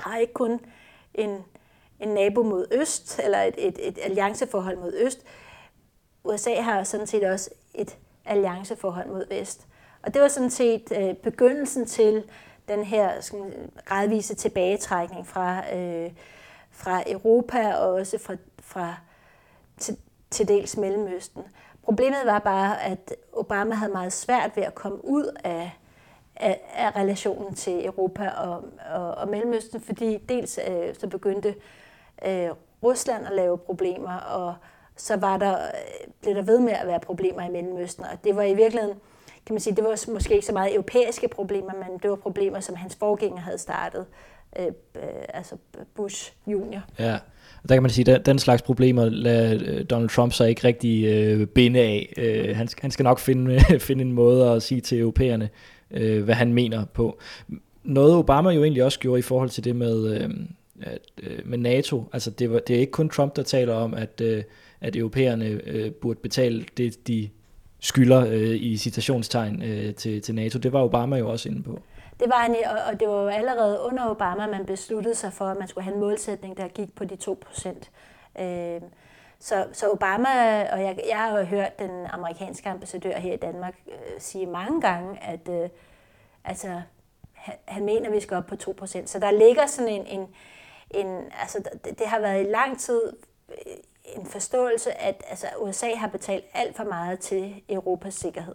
har 0.00 0.16
ikke 0.16 0.32
kun 0.32 0.60
en, 1.14 1.38
en 2.00 2.08
nabo 2.08 2.42
mod 2.42 2.66
øst, 2.72 3.20
eller 3.24 3.38
et, 3.42 3.54
et, 3.58 3.88
et 3.88 3.98
allianceforhold 4.02 4.76
mod 4.76 4.92
øst. 4.94 5.24
USA 6.24 6.60
har 6.60 6.84
sådan 6.84 7.06
set 7.06 7.24
også 7.24 7.50
et 7.74 7.98
allianceforhold 8.24 9.08
mod 9.08 9.28
vest. 9.28 9.66
Og 10.02 10.14
det 10.14 10.22
var 10.22 10.28
sådan 10.28 10.50
set 10.50 10.92
øh, 10.96 11.14
begyndelsen 11.14 11.86
til 11.86 12.24
den 12.68 12.84
her 12.84 13.20
sådan, 13.20 13.70
gradvise 13.84 14.34
tilbagetrækning 14.34 15.26
fra 15.26 15.74
øh, 15.76 16.10
fra 16.70 17.02
Europa 17.06 17.74
og 17.74 17.92
også 17.92 18.18
fra, 18.18 18.36
fra 18.60 18.96
til, 19.78 19.96
til 20.30 20.48
dels 20.48 20.76
Mellemøsten. 20.76 21.42
Problemet 21.82 22.18
var 22.24 22.38
bare, 22.38 22.82
at 22.82 23.14
Obama 23.32 23.74
havde 23.74 23.92
meget 23.92 24.12
svært 24.12 24.56
ved 24.56 24.62
at 24.62 24.74
komme 24.74 25.04
ud 25.04 25.36
af, 25.44 25.70
af, 26.36 26.60
af 26.74 26.96
relationen 26.96 27.54
til 27.54 27.86
Europa 27.86 28.28
og, 28.28 28.64
og, 28.94 29.14
og 29.14 29.28
Mellemøsten, 29.28 29.80
fordi 29.80 30.16
dels 30.16 30.58
øh, 30.68 30.94
så 30.94 31.06
begyndte 31.06 31.54
øh, 32.26 32.48
Rusland 32.82 33.26
at 33.26 33.32
lave 33.32 33.58
problemer, 33.58 34.16
og 34.16 34.54
så 34.96 35.16
var 35.16 35.36
der, 35.36 35.52
øh, 35.52 36.12
blev 36.20 36.34
der 36.34 36.42
ved 36.42 36.58
med 36.58 36.72
at 36.72 36.86
være 36.86 37.00
problemer 37.00 37.42
i 37.42 37.50
Mellemøsten, 37.50 38.04
og 38.04 38.24
det 38.24 38.36
var 38.36 38.42
i 38.42 38.54
virkeligheden, 38.54 38.96
kan 39.46 39.54
man 39.54 39.60
sige, 39.60 39.76
det 39.76 39.84
var 39.84 40.12
måske 40.12 40.34
ikke 40.34 40.46
så 40.46 40.52
meget 40.52 40.74
europæiske 40.74 41.28
problemer, 41.28 41.72
men 41.74 41.98
det 41.98 42.10
var 42.10 42.16
problemer, 42.16 42.60
som 42.60 42.76
hans 42.76 42.96
forgænger 42.96 43.40
havde 43.40 43.58
startet, 43.58 44.06
øh, 44.58 44.66
øh, 44.96 45.02
altså 45.34 45.56
Bush 45.94 46.32
junior. 46.46 46.82
Ja, 46.98 47.14
og 47.62 47.68
der 47.68 47.74
kan 47.74 47.82
man 47.82 47.90
sige, 47.90 48.12
at 48.14 48.26
den 48.26 48.38
slags 48.38 48.62
problemer 48.62 49.08
lader 49.08 49.58
øh, 49.66 49.84
Donald 49.90 50.08
Trump 50.08 50.32
så 50.32 50.44
ikke 50.44 50.64
rigtig 50.64 51.04
øh, 51.04 51.46
binde 51.46 51.80
af. 51.80 52.12
Øh, 52.16 52.56
han, 52.56 52.68
han 52.80 52.90
skal 52.90 53.04
nok 53.04 53.18
finde, 53.18 53.60
finde 53.88 54.04
en 54.04 54.12
måde 54.12 54.50
at 54.50 54.62
sige 54.62 54.80
til 54.80 55.00
europæerne, 55.00 55.48
øh, 55.90 56.24
hvad 56.24 56.34
han 56.34 56.52
mener 56.52 56.84
på. 56.84 57.18
Noget 57.84 58.14
Obama 58.14 58.50
jo 58.50 58.62
egentlig 58.62 58.84
også 58.84 58.98
gjorde 58.98 59.18
i 59.18 59.22
forhold 59.22 59.50
til 59.50 59.64
det 59.64 59.76
med, 59.76 60.20
øh, 60.20 60.30
at, 60.82 60.98
øh, 61.22 61.38
med 61.44 61.58
NATO, 61.58 62.04
altså 62.12 62.30
det, 62.30 62.50
var, 62.50 62.58
det 62.58 62.76
er 62.76 62.80
ikke 62.80 62.92
kun 62.92 63.08
Trump, 63.08 63.36
der 63.36 63.42
taler 63.42 63.74
om, 63.74 63.94
at, 63.94 64.20
øh, 64.20 64.42
at 64.80 64.96
europæerne 64.96 65.60
øh, 65.66 65.92
burde 65.92 66.20
betale 66.22 66.64
det, 66.76 67.08
de 67.08 67.28
skylder 67.80 68.26
øh, 68.26 68.56
i 68.60 68.76
citationstegn 68.76 69.62
øh, 69.62 69.94
til, 69.94 70.22
til 70.22 70.34
NATO. 70.34 70.58
Det 70.58 70.72
var 70.72 70.82
Obama 70.82 71.16
jo 71.16 71.30
også 71.30 71.48
inde 71.48 71.62
på. 71.62 71.82
Det 72.20 72.30
var 72.30 72.36
han, 72.36 72.56
og 72.88 73.00
det 73.00 73.08
var 73.08 73.22
jo 73.22 73.28
allerede 73.28 73.80
under 73.80 74.10
Obama, 74.10 74.46
man 74.46 74.66
besluttede 74.66 75.14
sig 75.14 75.32
for, 75.32 75.44
at 75.44 75.56
man 75.56 75.68
skulle 75.68 75.84
have 75.84 75.94
en 75.94 76.00
målsætning, 76.00 76.56
der 76.56 76.68
gik 76.68 76.94
på 76.94 77.04
de 77.04 77.16
2 77.16 77.38
procent. 77.46 77.90
Øh, 78.38 78.80
så, 79.38 79.66
så 79.72 79.90
Obama, 79.90 80.28
og 80.72 80.82
jeg, 80.82 81.00
jeg 81.08 81.18
har 81.18 81.38
jo 81.38 81.44
hørt 81.44 81.78
den 81.78 82.06
amerikanske 82.06 82.68
ambassadør 82.68 83.18
her 83.18 83.32
i 83.32 83.36
Danmark 83.36 83.74
øh, 83.86 84.20
sige 84.20 84.46
mange 84.46 84.80
gange, 84.80 85.22
at 85.22 85.48
øh, 85.48 85.68
altså, 86.44 86.82
han, 87.32 87.54
han 87.64 87.84
mener, 87.84 88.06
at 88.06 88.12
vi 88.12 88.20
skal 88.20 88.36
op 88.36 88.46
på 88.46 88.56
2 88.56 88.74
procent. 88.78 89.10
Så 89.10 89.18
der 89.18 89.30
ligger 89.30 89.66
sådan 89.66 89.92
en, 89.92 90.06
en, 90.06 90.28
en 90.90 91.32
altså 91.40 91.70
det, 91.84 91.98
det 91.98 92.06
har 92.06 92.20
været 92.20 92.46
i 92.46 92.50
lang 92.50 92.80
tid 92.80 93.12
øh, 93.48 93.72
en 94.04 94.26
forståelse, 94.26 95.00
at 95.00 95.22
altså, 95.28 95.46
USA 95.58 95.94
har 95.94 96.08
betalt 96.08 96.44
alt 96.54 96.76
for 96.76 96.84
meget 96.84 97.18
til 97.18 97.62
Europas 97.68 98.14
sikkerhed. 98.14 98.54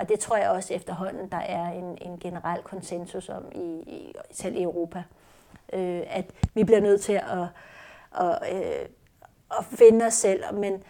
Og 0.00 0.08
det 0.08 0.20
tror 0.20 0.36
jeg 0.36 0.50
også 0.50 0.74
efterhånden, 0.74 1.28
der 1.28 1.36
er 1.36 1.72
en, 1.72 1.98
en 2.00 2.18
generel 2.18 2.62
konsensus 2.62 3.28
om, 3.28 3.44
i, 3.54 3.82
i, 3.86 4.14
selv 4.30 4.56
i 4.56 4.62
Europa. 4.62 5.02
Øh, 5.72 6.02
at 6.06 6.30
vi 6.54 6.64
bliver 6.64 6.80
nødt 6.80 7.00
til 7.00 7.12
at, 7.12 7.46
at, 8.20 8.54
øh, 8.54 8.88
at 9.58 9.64
finde 9.64 10.06
os 10.06 10.14
selv. 10.14 10.54
Men 10.54 10.82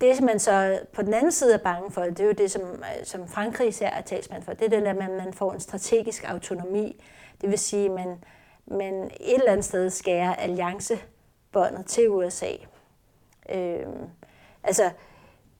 det, 0.00 0.16
som 0.16 0.26
man 0.26 0.38
så 0.38 0.80
på 0.92 1.02
den 1.02 1.14
anden 1.14 1.32
side 1.32 1.54
er 1.54 1.58
bange 1.58 1.90
for, 1.90 2.02
det 2.02 2.20
er 2.20 2.24
jo 2.24 2.32
det, 2.32 2.50
som, 2.50 2.62
som 3.04 3.28
Frankrig 3.28 3.68
især 3.68 3.90
er 3.90 4.00
talsmand 4.00 4.42
for, 4.42 4.52
det 4.52 4.64
er 4.64 4.80
det 4.80 4.86
at 4.86 4.96
man, 4.96 5.16
man 5.16 5.32
får 5.32 5.52
en 5.52 5.60
strategisk 5.60 6.24
autonomi. 6.28 7.04
Det 7.40 7.50
vil 7.50 7.58
sige, 7.58 7.84
at 7.84 7.90
man, 7.90 8.24
man 8.66 8.94
et 9.04 9.34
eller 9.34 9.52
andet 9.52 9.64
sted 9.64 9.90
skærer 9.90 10.34
alliancebåndet 10.34 11.86
til 11.86 12.10
USA. 12.10 12.52
Øh, 13.48 13.86
altså, 14.62 14.90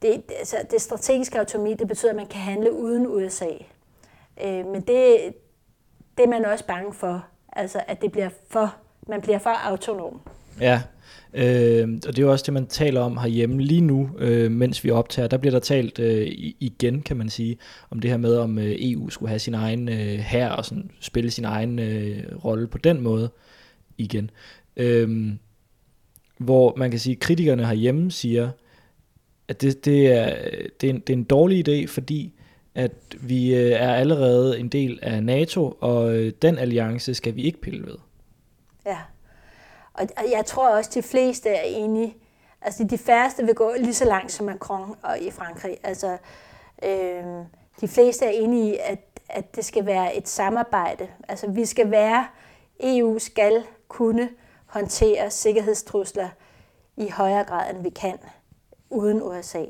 det, 0.01 0.23
altså, 0.39 0.55
det 0.71 0.81
strategiske 0.81 1.39
autonomi, 1.39 1.73
det 1.73 1.87
betyder, 1.87 2.11
at 2.11 2.15
man 2.15 2.27
kan 2.27 2.41
handle 2.41 2.73
uden 2.73 3.07
USA. 3.07 3.49
Øh, 4.43 4.65
men 4.65 4.81
det, 4.81 5.33
det 6.17 6.23
er 6.23 6.27
man 6.27 6.45
også 6.45 6.65
bange 6.65 6.93
for, 6.93 7.25
altså 7.53 7.81
at 7.87 8.01
det 8.01 8.11
bliver 8.11 8.29
for, 8.49 8.75
man 9.07 9.21
bliver 9.21 9.39
for 9.39 9.49
autonom. 9.49 10.21
Ja, 10.61 10.81
øh, 11.33 11.89
og 12.07 12.15
det 12.15 12.19
er 12.19 12.23
jo 12.23 12.31
også 12.31 12.43
det, 12.45 12.53
man 12.53 12.67
taler 12.67 13.01
om 13.01 13.17
herhjemme 13.17 13.61
lige 13.61 13.81
nu, 13.81 14.09
øh, 14.17 14.51
mens 14.51 14.83
vi 14.83 14.89
optager. 14.89 15.27
Der 15.27 15.37
bliver 15.37 15.51
der 15.51 15.59
talt 15.59 15.99
øh, 15.99 16.27
igen, 16.59 17.01
kan 17.01 17.17
man 17.17 17.29
sige, 17.29 17.57
om 17.89 17.99
det 17.99 18.09
her 18.09 18.17
med, 18.17 18.37
om 18.37 18.59
øh, 18.59 18.75
EU 18.79 19.09
skulle 19.09 19.29
have 19.29 19.39
sin 19.39 19.53
egen 19.53 19.89
øh, 19.89 20.19
her 20.19 20.49
og 20.49 20.65
sådan, 20.65 20.91
spille 20.99 21.31
sin 21.31 21.45
egen 21.45 21.79
øh, 21.79 22.23
rolle 22.45 22.67
på 22.67 22.77
den 22.77 23.01
måde 23.01 23.29
igen. 23.97 24.31
Øh, 24.77 25.33
hvor 26.37 26.73
man 26.77 26.91
kan 26.91 26.99
sige, 26.99 27.13
at 27.13 27.19
kritikerne 27.19 27.65
herhjemme 27.65 28.11
siger, 28.11 28.49
at 29.47 29.61
det, 29.61 29.85
det, 29.85 30.11
er, 30.11 30.35
det, 30.81 30.89
er 30.89 30.93
en, 30.93 30.99
det 30.99 31.13
er 31.13 31.17
en 31.17 31.23
dårlig 31.23 31.69
idé, 31.69 31.87
fordi 31.87 32.33
at 32.75 32.91
vi 33.19 33.55
øh, 33.55 33.71
er 33.71 33.93
allerede 33.93 34.59
en 34.59 34.67
del 34.67 34.99
af 35.01 35.23
NATO, 35.23 35.77
og 35.79 36.15
øh, 36.15 36.33
den 36.41 36.57
alliance 36.57 37.13
skal 37.13 37.35
vi 37.35 37.41
ikke 37.41 37.61
pille 37.61 37.85
ved. 37.85 37.95
Ja, 38.85 38.97
og 39.93 40.07
jeg 40.31 40.45
tror 40.45 40.69
også, 40.69 40.91
de 40.93 41.01
fleste 41.01 41.49
er 41.49 41.63
enige. 41.63 42.15
Altså 42.61 42.83
de 42.83 42.97
færreste 42.97 43.45
vil 43.45 43.55
gå 43.55 43.73
lige 43.79 43.93
så 43.93 44.05
langt 44.05 44.31
som 44.31 44.45
Macron 44.45 44.95
og 45.03 45.19
i 45.19 45.31
Frankrig. 45.31 45.77
Altså 45.83 46.17
øh, 46.83 47.23
de 47.81 47.87
fleste 47.87 48.25
er 48.25 48.29
enige 48.29 48.73
i, 48.73 48.77
at, 48.83 48.99
at 49.29 49.55
det 49.55 49.65
skal 49.65 49.85
være 49.85 50.15
et 50.15 50.27
samarbejde. 50.27 51.07
Altså 51.27 51.51
vi 51.51 51.65
skal 51.65 51.91
være, 51.91 52.27
EU 52.79 53.19
skal 53.19 53.63
kunne 53.87 54.29
håndtere 54.65 55.31
sikkerhedstrusler 55.31 56.29
i 56.97 57.09
højere 57.09 57.43
grad, 57.43 57.75
end 57.75 57.83
vi 57.83 57.89
kan 57.89 58.17
uden 58.89 59.23
USA. 59.23 59.65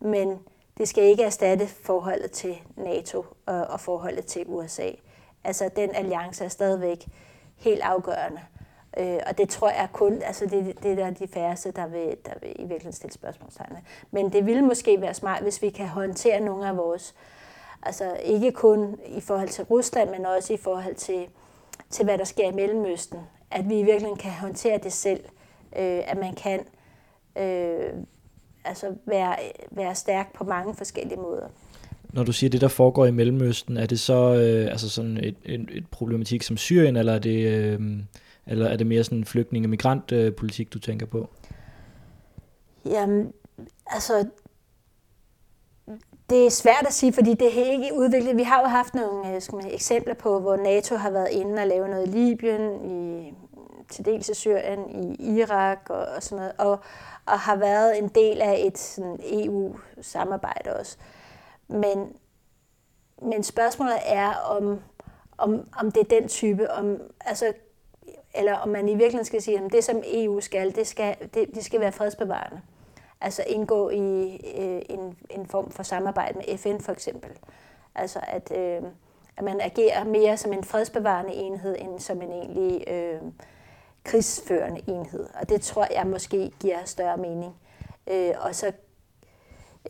Men 0.00 0.38
det 0.78 0.88
skal 0.88 1.04
ikke 1.04 1.22
erstatte 1.22 1.66
forholdet 1.66 2.30
til 2.30 2.56
NATO 2.76 3.24
og, 3.46 3.66
og 3.66 3.80
forholdet 3.80 4.26
til 4.26 4.44
USA. 4.46 4.90
Altså 5.44 5.70
den 5.76 5.94
alliance 5.94 6.44
er 6.44 6.48
stadigvæk 6.48 7.08
helt 7.56 7.80
afgørende. 7.80 8.40
Øh, 8.98 9.18
og 9.26 9.38
det 9.38 9.48
tror 9.48 9.68
jeg 9.68 9.88
kun, 9.92 10.22
altså 10.22 10.46
det, 10.46 10.82
det 10.82 10.98
er 10.98 11.10
de 11.10 11.28
færreste, 11.28 11.70
der 11.70 11.86
vil, 11.86 12.16
der 12.26 12.32
vil 12.40 12.50
i 12.50 12.62
virkeligheden 12.62 12.92
stille 12.92 13.12
spørgsmålstegn 13.12 13.76
Men 14.10 14.32
det 14.32 14.46
ville 14.46 14.62
måske 14.62 15.00
være 15.00 15.14
smart, 15.14 15.42
hvis 15.42 15.62
vi 15.62 15.70
kan 15.70 15.86
håndtere 15.86 16.40
nogle 16.40 16.68
af 16.68 16.76
vores, 16.76 17.14
altså 17.82 18.16
ikke 18.22 18.52
kun 18.52 18.98
i 19.06 19.20
forhold 19.20 19.48
til 19.48 19.64
Rusland, 19.64 20.10
men 20.10 20.26
også 20.26 20.52
i 20.52 20.56
forhold 20.56 20.94
til, 20.94 21.28
til 21.90 22.04
hvad 22.04 22.18
der 22.18 22.24
sker 22.24 22.48
i 22.48 22.54
Mellemøsten. 22.54 23.20
At 23.50 23.68
vi 23.68 23.78
i 23.78 23.82
virkeligheden 23.82 24.18
kan 24.18 24.30
håndtere 24.30 24.78
det 24.78 24.92
selv. 24.92 25.24
Øh, 25.76 26.02
at 26.06 26.18
man 26.18 26.34
kan 26.34 26.66
øh, 27.36 27.92
altså 28.64 28.86
være, 29.06 29.36
være 29.70 29.94
stærk 29.94 30.34
på 30.34 30.44
mange 30.44 30.74
forskellige 30.74 31.20
måder. 31.20 31.46
Når 32.12 32.22
du 32.22 32.32
siger 32.32 32.50
det, 32.50 32.60
der 32.60 32.68
foregår 32.68 33.06
i 33.06 33.10
Mellemøsten, 33.10 33.76
er 33.76 33.86
det 33.86 34.00
så 34.00 34.34
øh, 34.34 34.70
altså 34.70 34.88
sådan 34.88 35.16
et, 35.16 35.36
et, 35.44 35.68
et 35.72 35.86
problematik 35.90 36.42
som 36.42 36.56
Syrien, 36.56 36.96
eller 36.96 37.14
er 37.14 37.18
det, 37.18 37.46
øh, 37.46 37.80
eller 38.46 38.66
er 38.66 38.76
det 38.76 38.86
mere 38.86 39.04
sådan 39.04 39.24
flygtning- 39.24 39.66
og 39.66 39.70
migrantpolitik, 39.70 40.66
øh, 40.66 40.72
du 40.72 40.78
tænker 40.78 41.06
på? 41.06 41.28
Jamen, 42.84 43.32
altså, 43.86 44.26
det 46.30 46.46
er 46.46 46.50
svært 46.50 46.86
at 46.86 46.92
sige, 46.92 47.12
fordi 47.12 47.30
det 47.34 47.46
er 47.46 47.72
ikke 47.72 47.94
udviklet. 47.94 48.36
Vi 48.36 48.42
har 48.42 48.60
jo 48.60 48.66
haft 48.66 48.94
nogle 48.94 49.34
øh, 49.34 49.42
skal 49.42 49.56
man, 49.56 49.70
eksempler 49.74 50.14
på, 50.14 50.40
hvor 50.40 50.56
NATO 50.56 50.96
har 50.96 51.10
været 51.10 51.28
inde 51.30 51.62
og 51.62 51.68
lave 51.68 51.88
noget 51.88 52.06
i 52.06 52.10
Libyen, 52.10 52.90
i, 52.90 53.32
til 53.90 54.04
dels 54.04 54.28
i 54.28 54.34
Syrien, 54.34 54.80
i 54.90 55.36
Irak 55.38 55.78
og, 55.90 56.06
og 56.16 56.22
sådan 56.22 56.36
noget. 56.36 56.52
Og, 56.58 56.80
og 57.26 57.38
har 57.40 57.56
været 57.56 57.98
en 57.98 58.08
del 58.08 58.40
af 58.40 58.62
et 58.66 58.78
sådan, 58.78 59.18
EU-samarbejde 59.22 60.76
også. 60.76 60.96
Men, 61.68 62.16
men 63.22 63.42
spørgsmålet 63.42 63.98
er, 64.06 64.34
om, 64.34 64.80
om, 65.38 65.68
om 65.78 65.92
det 65.92 66.00
er 66.00 66.20
den 66.20 66.28
type, 66.28 66.70
om, 66.70 67.00
altså, 67.20 67.52
eller 68.34 68.54
om 68.54 68.68
man 68.68 68.88
i 68.88 68.94
virkeligheden 68.94 69.24
skal 69.24 69.42
sige, 69.42 69.60
at 69.60 69.72
det 69.72 69.84
som 69.84 70.02
EU 70.06 70.40
skal, 70.40 70.74
det 70.74 70.86
skal, 70.86 71.16
det, 71.34 71.54
det 71.54 71.64
skal 71.64 71.80
være 71.80 71.92
fredsbevarende. 71.92 72.60
Altså 73.20 73.44
indgå 73.46 73.90
i 73.90 74.34
øh, 74.58 74.82
en, 74.88 75.16
en 75.30 75.46
form 75.46 75.70
for 75.70 75.82
samarbejde 75.82 76.38
med 76.38 76.58
FN 76.58 76.80
for 76.80 76.92
eksempel. 76.92 77.30
Altså 77.94 78.20
at, 78.22 78.52
øh, 78.56 78.82
at 79.36 79.44
man 79.44 79.60
agerer 79.60 80.04
mere 80.04 80.36
som 80.36 80.52
en 80.52 80.64
fredsbevarende 80.64 81.32
enhed, 81.32 81.76
end 81.78 82.00
som 82.00 82.22
en 82.22 82.32
egentlig 82.32 82.84
øh, 82.88 83.20
krigsførende 84.04 84.80
enhed. 84.86 85.26
Og 85.40 85.48
det 85.48 85.60
tror 85.60 85.86
jeg 85.94 86.06
måske 86.06 86.50
giver 86.60 86.84
større 86.84 87.16
mening. 87.16 87.54
Øh, 88.10 88.32
og 88.40 88.54
så 88.54 88.72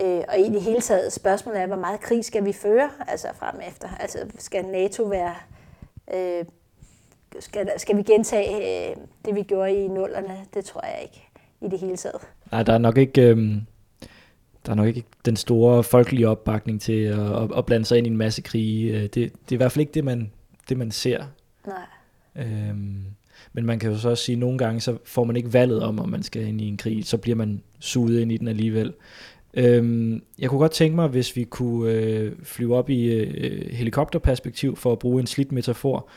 øh, 0.01 0.23
og 0.29 0.39
i 0.39 0.49
det 0.49 0.63
hele 0.63 0.81
taget, 0.81 1.13
spørgsmålet 1.13 1.61
er, 1.61 1.67
hvor 1.67 1.77
meget 1.77 2.01
krig 2.01 2.25
skal 2.25 2.45
vi 2.45 2.53
føre 2.53 2.91
altså 3.09 3.29
frem 3.35 3.61
efter? 3.69 3.89
Altså 4.01 4.19
skal 4.39 4.65
NATO 4.65 5.03
være... 5.03 5.35
Øh, 6.15 6.45
skal, 7.41 7.71
skal 7.77 7.97
vi 7.97 8.03
gentage 8.03 8.91
øh, 8.91 8.97
det, 9.25 9.35
vi 9.35 9.43
gjorde 9.43 9.73
i 9.85 9.89
nullerne? 9.89 10.47
Det 10.55 10.65
tror 10.65 10.87
jeg 10.87 11.03
ikke 11.03 11.29
i 11.61 11.69
det 11.69 11.79
hele 11.79 11.97
taget. 11.97 12.21
Nej, 12.53 12.63
der 12.63 12.73
er 12.73 12.79
nok 12.79 12.97
ikke... 12.97 13.23
Øh 13.23 13.63
der 14.67 14.73
er 14.73 14.77
nok 14.77 14.87
ikke 14.87 15.05
den 15.25 15.37
store 15.37 15.85
folkelige 15.85 16.29
opbakning 16.29 16.81
til 16.81 17.03
at, 17.03 17.43
at, 17.43 17.51
at 17.57 17.67
blande 17.67 17.87
sig 17.87 17.99
ind 17.99 18.07
i 18.07 18.11
en 18.11 18.17
masse 18.17 18.43
krige. 18.43 18.93
Øh, 18.93 19.03
det, 19.03 19.15
det 19.15 19.23
er 19.25 19.53
i 19.53 19.57
hvert 19.57 19.73
fald 19.73 19.81
ikke 19.81 19.93
det, 19.93 20.05
man, 20.05 20.33
det, 20.69 20.77
man 20.77 20.91
ser. 20.91 21.25
Nej. 21.67 21.87
Øhm, 22.37 23.05
men 23.53 23.67
man 23.67 23.79
kan 23.79 23.91
jo 23.91 23.99
så 23.99 24.09
også 24.09 24.25
sige, 24.25 24.37
at 24.37 24.41
nogle 24.41 24.59
gange 24.59 24.81
så 24.81 24.99
får 25.05 25.25
man 25.25 25.37
ikke 25.37 25.53
valget 25.53 25.83
om, 25.83 25.99
om 25.99 26.09
man 26.09 26.23
skal 26.23 26.47
ind 26.47 26.61
i 26.61 26.69
en 26.69 26.77
krig, 26.77 27.05
så 27.05 27.17
bliver 27.17 27.37
man 27.37 27.63
suget 27.81 28.21
ind 28.21 28.33
i 28.33 28.37
den 28.37 28.49
alligevel. 28.49 28.93
Øhm, 29.55 30.23
jeg 30.39 30.51
kunne 30.51 30.59
godt 30.59 30.73
tænke 30.73 30.97
mig, 30.97 31.09
hvis 31.09 31.37
vi 31.37 31.45
kunne 31.45 31.93
øh, 31.93 32.33
flyve 32.43 32.77
op 32.77 32.91
i 32.91 33.05
øh, 33.05 33.73
helikopterperspektiv 33.73 34.77
for 34.77 34.93
at 34.93 34.99
bruge 34.99 35.21
en 35.21 35.27
slidt 35.27 35.53
metafor, 35.53 36.09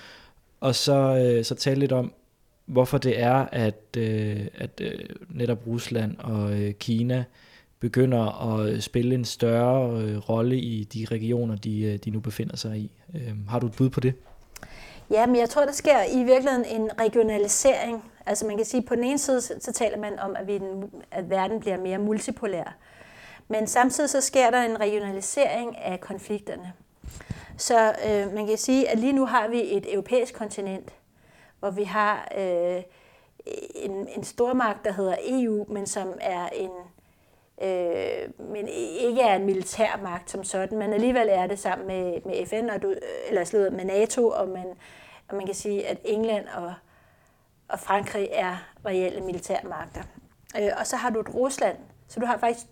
og 0.59 0.75
så, 0.75 1.25
øh, 1.25 1.43
så 1.43 1.55
tale 1.55 1.79
lidt 1.79 1.91
om, 1.91 2.13
hvorfor 2.65 2.97
det 2.97 3.19
er, 3.19 3.33
at, 3.51 3.97
øh, 3.97 4.39
at 4.55 4.81
øh, 4.81 4.99
netop 5.29 5.67
Rusland 5.67 6.17
og 6.17 6.62
øh, 6.62 6.73
Kina 6.73 7.23
begynder 7.79 8.51
at 8.51 8.69
øh, 8.69 8.81
spille 8.81 9.15
en 9.15 9.25
større 9.25 10.01
øh, 10.01 10.17
rolle 10.17 10.59
i 10.59 10.83
de 10.83 11.05
regioner, 11.12 11.55
de, 11.55 11.81
øh, 11.81 11.99
de 12.05 12.09
nu 12.09 12.19
befinder 12.19 12.55
sig 12.55 12.77
i. 12.77 12.91
Øh, 13.15 13.47
har 13.47 13.59
du 13.59 13.67
et 13.67 13.73
bud 13.73 13.89
på 13.89 13.99
det? 13.99 14.13
Ja, 15.13 15.26
men 15.26 15.36
jeg 15.36 15.49
tror, 15.49 15.65
der 15.65 15.71
sker 15.71 16.04
i 16.04 16.23
virkeligheden 16.23 16.65
en 16.65 16.99
regionalisering 16.99 18.13
Altså 18.26 18.45
man 18.45 18.58
kan 18.58 18.65
sige, 18.65 18.82
at 18.82 18.86
på 18.88 18.95
den 18.95 19.04
ene 19.04 19.17
side, 19.17 19.41
så 19.41 19.71
taler 19.73 19.97
man 19.97 20.19
om, 20.19 20.36
at, 20.36 20.47
vi, 20.47 20.62
at 21.12 21.30
verden 21.30 21.60
bliver 21.60 21.78
mere 21.78 21.97
multipolær. 21.97 22.76
Men 23.47 23.67
samtidig 23.67 24.10
så 24.10 24.21
sker 24.21 24.52
der 24.52 24.62
en 24.62 24.80
regionalisering 24.80 25.78
af 25.78 25.99
konflikterne. 25.99 26.73
Så 27.58 27.95
øh, 28.08 28.34
man 28.34 28.47
kan 28.47 28.58
sige, 28.58 28.89
at 28.89 28.99
lige 28.99 29.13
nu 29.13 29.26
har 29.26 29.47
vi 29.47 29.78
et 29.78 29.93
europæisk 29.93 30.34
kontinent, 30.34 30.93
hvor 31.60 31.69
vi 31.69 31.84
har 31.84 32.28
øh, 32.38 32.84
en, 33.76 34.08
en 34.15 34.23
stormagt, 34.23 34.86
der 34.86 34.91
hedder 34.91 35.15
EU, 35.28 35.65
men 35.69 35.88
som 35.88 36.13
er 36.21 36.49
en 36.49 36.71
øh, 37.62 38.49
men 38.52 38.67
ikke 38.99 39.21
er 39.21 39.36
en 39.36 39.45
militærmagt 39.45 40.32
som 40.32 40.43
sådan, 40.43 40.78
men 40.78 40.93
alligevel 40.93 41.28
er 41.32 41.47
det 41.47 41.60
sammen 41.60 41.88
med, 41.88 42.21
med 42.26 42.45
FN, 42.45 42.69
og 42.69 42.82
du, 42.82 42.95
eller 43.30 43.43
slået 43.43 43.73
med 43.73 43.86
NATO, 43.86 44.30
og 44.30 44.47
man, 44.47 44.65
og 45.34 45.38
man 45.38 45.46
kan 45.46 45.56
sige, 45.56 45.88
at 45.88 45.98
England 46.04 46.48
og, 46.48 46.74
og 47.67 47.80
Frankrig 47.80 48.30
er 48.32 48.56
reelle 48.86 49.22
militærmagter. 49.22 50.04
Øh, 50.60 50.69
og 50.80 50.88
så 50.88 50.96
har 50.96 51.10
du 51.10 51.19
et 51.19 51.34
Rusland, 51.36 51.78
så 52.08 52.19
du 52.19 52.26
har 52.26 52.38
faktisk 52.38 52.65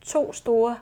to 0.00 0.32
store 0.32 0.78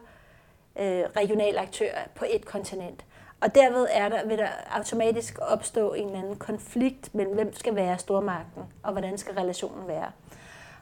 øh, 0.79 1.05
regionale 1.17 1.61
aktører 1.61 2.07
på 2.15 2.25
et 2.31 2.45
kontinent. 2.45 3.05
Og 3.41 3.55
derved 3.55 3.87
er 3.91 4.09
der, 4.09 4.27
vil 4.27 4.39
der 4.39 4.49
automatisk 4.71 5.39
opstå 5.43 5.95
en 5.95 6.07
eller 6.07 6.19
anden 6.19 6.37
konflikt 6.37 7.15
mellem, 7.15 7.35
hvem 7.35 7.55
skal 7.55 7.75
være 7.75 7.99
stormagten, 7.99 8.63
og 8.83 8.93
hvordan 8.93 9.19
skal 9.19 9.35
relationen 9.35 9.89
være. 9.89 10.13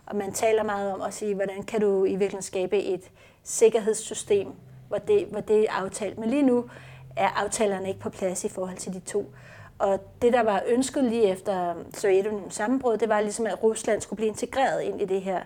Og 0.06 0.16
man 0.16 0.32
taler 0.32 0.62
meget 0.62 0.92
om 0.92 1.02
at 1.02 1.14
sige, 1.14 1.34
hvordan 1.34 1.62
kan 1.62 1.80
du 1.80 2.04
i 2.04 2.10
virkeligheden 2.10 2.42
skabe 2.42 2.82
et 2.82 3.10
sikkerhedssystem, 3.42 4.48
hvor 4.88 4.98
det, 4.98 5.26
hvor 5.26 5.40
det 5.40 5.62
er 5.62 5.72
aftalt. 5.72 6.18
Men 6.18 6.30
lige 6.30 6.42
nu 6.42 6.70
er 7.16 7.28
aftalerne 7.28 7.88
ikke 7.88 8.00
på 8.00 8.10
plads 8.10 8.44
i 8.44 8.48
forhold 8.48 8.76
til 8.76 8.92
de 8.92 9.00
to. 9.00 9.32
Og 9.78 10.00
det, 10.22 10.32
der 10.32 10.42
var 10.42 10.62
ønsket 10.66 11.04
lige 11.04 11.24
efter 11.24 11.74
Sovjetunionens 11.94 12.54
sammenbrud, 12.54 12.96
det 12.96 13.08
var 13.08 13.20
ligesom, 13.20 13.46
at 13.46 13.62
Rusland 13.62 14.00
skulle 14.00 14.16
blive 14.16 14.28
integreret 14.28 14.82
ind 14.82 15.00
i 15.00 15.04
det 15.04 15.22
her 15.22 15.40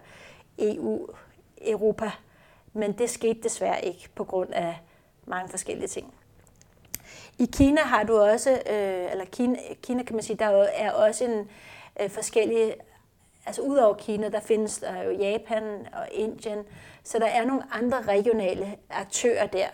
EU-Europa. 0.59 2.11
Men 2.73 2.93
det 2.93 3.11
skete 3.11 3.43
desværre 3.43 3.85
ikke 3.85 4.09
på 4.15 4.25
grund 4.25 4.49
af 4.53 4.81
mange 5.27 5.49
forskellige 5.49 5.89
ting. 5.89 6.15
I 7.39 7.47
Kina 7.53 7.81
har 7.81 8.03
du 8.03 8.19
også, 8.19 8.51
øh, 8.51 9.11
eller 9.11 9.25
Kina, 9.25 9.59
Kina 9.83 10.03
kan 10.03 10.17
man 10.17 10.23
sige, 10.23 10.37
der 10.37 10.67
er 10.75 10.93
også 10.93 11.25
en 11.25 11.51
øh, 12.01 12.11
forskellige, 12.11 12.75
altså 13.47 13.63
udover 13.63 13.95
Kina, 13.95 14.29
der 14.29 14.41
findes 14.41 14.79
der 14.79 15.03
jo 15.03 15.11
Japan 15.11 15.87
og 15.93 16.09
Indien, 16.13 16.59
så 17.05 17.19
der 17.19 17.27
er 17.27 17.45
nogle 17.45 17.63
andre 17.73 18.03
regionale 18.03 18.77
aktører 18.91 19.47
der. 19.47 19.69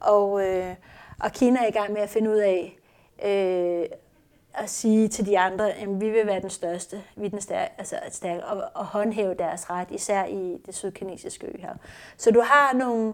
Og, 0.00 0.46
øh, 0.46 0.74
og 1.20 1.32
Kina 1.32 1.60
er 1.60 1.66
i 1.66 1.70
gang 1.70 1.92
med 1.92 2.00
at 2.00 2.10
finde 2.10 2.30
ud 2.30 2.36
af, 2.36 2.78
øh, 3.24 3.86
at 4.56 4.70
sige 4.70 5.08
til 5.08 5.26
de 5.26 5.38
andre, 5.38 5.72
at 5.72 6.00
vi 6.00 6.10
vil 6.10 6.26
være 6.26 6.40
den 6.40 6.50
største, 6.50 7.02
vi 7.16 7.26
er 7.26 7.30
den 7.30 7.40
stærke, 7.40 7.72
altså 7.78 7.96
stærke, 8.10 8.44
og, 8.44 8.70
og 8.74 8.86
håndhæve 8.86 9.34
deres 9.34 9.70
ret, 9.70 9.88
især 9.90 10.24
i 10.24 10.56
det 10.66 10.74
sydkinesiske 10.74 11.46
øhav. 11.46 11.74
Så 12.16 12.30
du 12.30 12.40
har 12.40 12.72
nogle, 12.72 13.12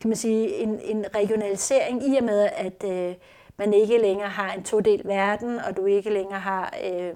kan 0.00 0.08
man 0.08 0.16
sige, 0.16 0.54
en, 0.54 0.80
en 0.80 1.04
regionalisering 1.14 2.14
i 2.14 2.16
og 2.16 2.24
med, 2.24 2.48
at 2.56 2.84
øh, 2.84 3.14
man 3.56 3.74
ikke 3.74 3.98
længere 3.98 4.28
har 4.28 4.52
en 4.52 4.62
todel 4.62 5.02
verden, 5.04 5.58
og 5.58 5.76
du 5.76 5.86
ikke 5.86 6.10
længere 6.10 6.40
har 6.40 6.74
øh, 6.84 7.14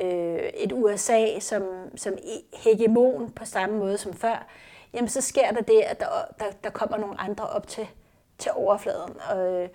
øh, 0.00 0.38
et 0.54 0.72
USA 0.72 1.38
som, 1.40 1.62
som 1.96 2.14
hegemon 2.54 3.30
på 3.30 3.44
samme 3.44 3.78
måde 3.78 3.98
som 3.98 4.14
før, 4.14 4.46
jamen 4.92 5.08
så 5.08 5.20
sker 5.20 5.50
der 5.50 5.60
det, 5.60 5.80
at 5.80 6.00
der, 6.00 6.06
der, 6.38 6.44
der 6.64 6.70
kommer 6.70 6.96
nogle 6.96 7.20
andre 7.20 7.46
op 7.46 7.66
til, 7.66 7.86
til 8.38 8.50
overfladen. 8.54 9.16
Og, 9.30 9.68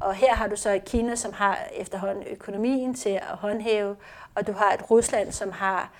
og 0.00 0.14
her 0.14 0.34
har 0.34 0.48
du 0.48 0.56
så 0.56 0.70
et 0.74 0.84
Kina, 0.84 1.14
som 1.14 1.32
har 1.34 1.58
efterhånden 1.76 2.24
økonomien 2.30 2.94
til 2.94 3.10
at 3.10 3.22
håndhæve, 3.38 3.96
og 4.34 4.46
du 4.46 4.52
har 4.52 4.72
et 4.72 4.90
Rusland, 4.90 5.32
som 5.32 5.52
har 5.52 5.92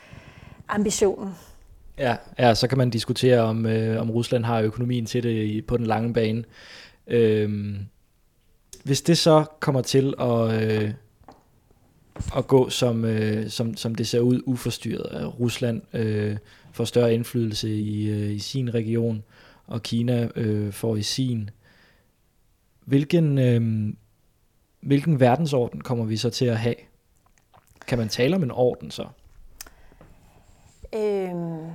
ambitionen. 0.68 1.34
Ja, 1.98 2.16
ja 2.38 2.54
så 2.54 2.68
kan 2.68 2.78
man 2.78 2.90
diskutere, 2.90 3.40
om, 3.40 3.66
øh, 3.66 4.00
om 4.00 4.10
Rusland 4.10 4.44
har 4.44 4.60
økonomien 4.60 5.06
til 5.06 5.22
det 5.22 5.44
i, 5.44 5.60
på 5.60 5.76
den 5.76 5.86
lange 5.86 6.14
bane. 6.14 6.44
Øhm, 7.06 7.78
hvis 8.84 9.02
det 9.02 9.18
så 9.18 9.44
kommer 9.60 9.82
til 9.82 10.14
at, 10.20 10.62
øh, 10.62 10.90
at 12.36 12.46
gå, 12.46 12.70
som, 12.70 13.04
øh, 13.04 13.50
som, 13.50 13.76
som 13.76 13.94
det 13.94 14.08
ser 14.08 14.20
ud 14.20 14.42
uforstyrret, 14.46 15.06
at 15.12 15.40
Rusland 15.40 15.82
øh, 15.92 16.36
får 16.72 16.84
større 16.84 17.14
indflydelse 17.14 17.68
i, 17.70 18.08
øh, 18.10 18.30
i 18.30 18.38
sin 18.38 18.74
region, 18.74 19.22
og 19.66 19.82
Kina 19.82 20.28
øh, 20.36 20.72
får 20.72 20.96
i 20.96 21.02
sin, 21.02 21.50
hvilken, 22.84 23.38
øh, 23.38 23.94
hvilken 24.80 25.20
verdensorden 25.20 25.80
kommer 25.80 26.04
vi 26.04 26.16
så 26.16 26.30
til 26.30 26.44
at 26.44 26.58
have? 26.58 26.74
Kan 27.86 27.98
man 27.98 28.08
tale 28.08 28.36
om 28.36 28.42
en 28.42 28.50
orden 28.50 28.90
så? 28.90 29.06
Øhm, 30.94 31.66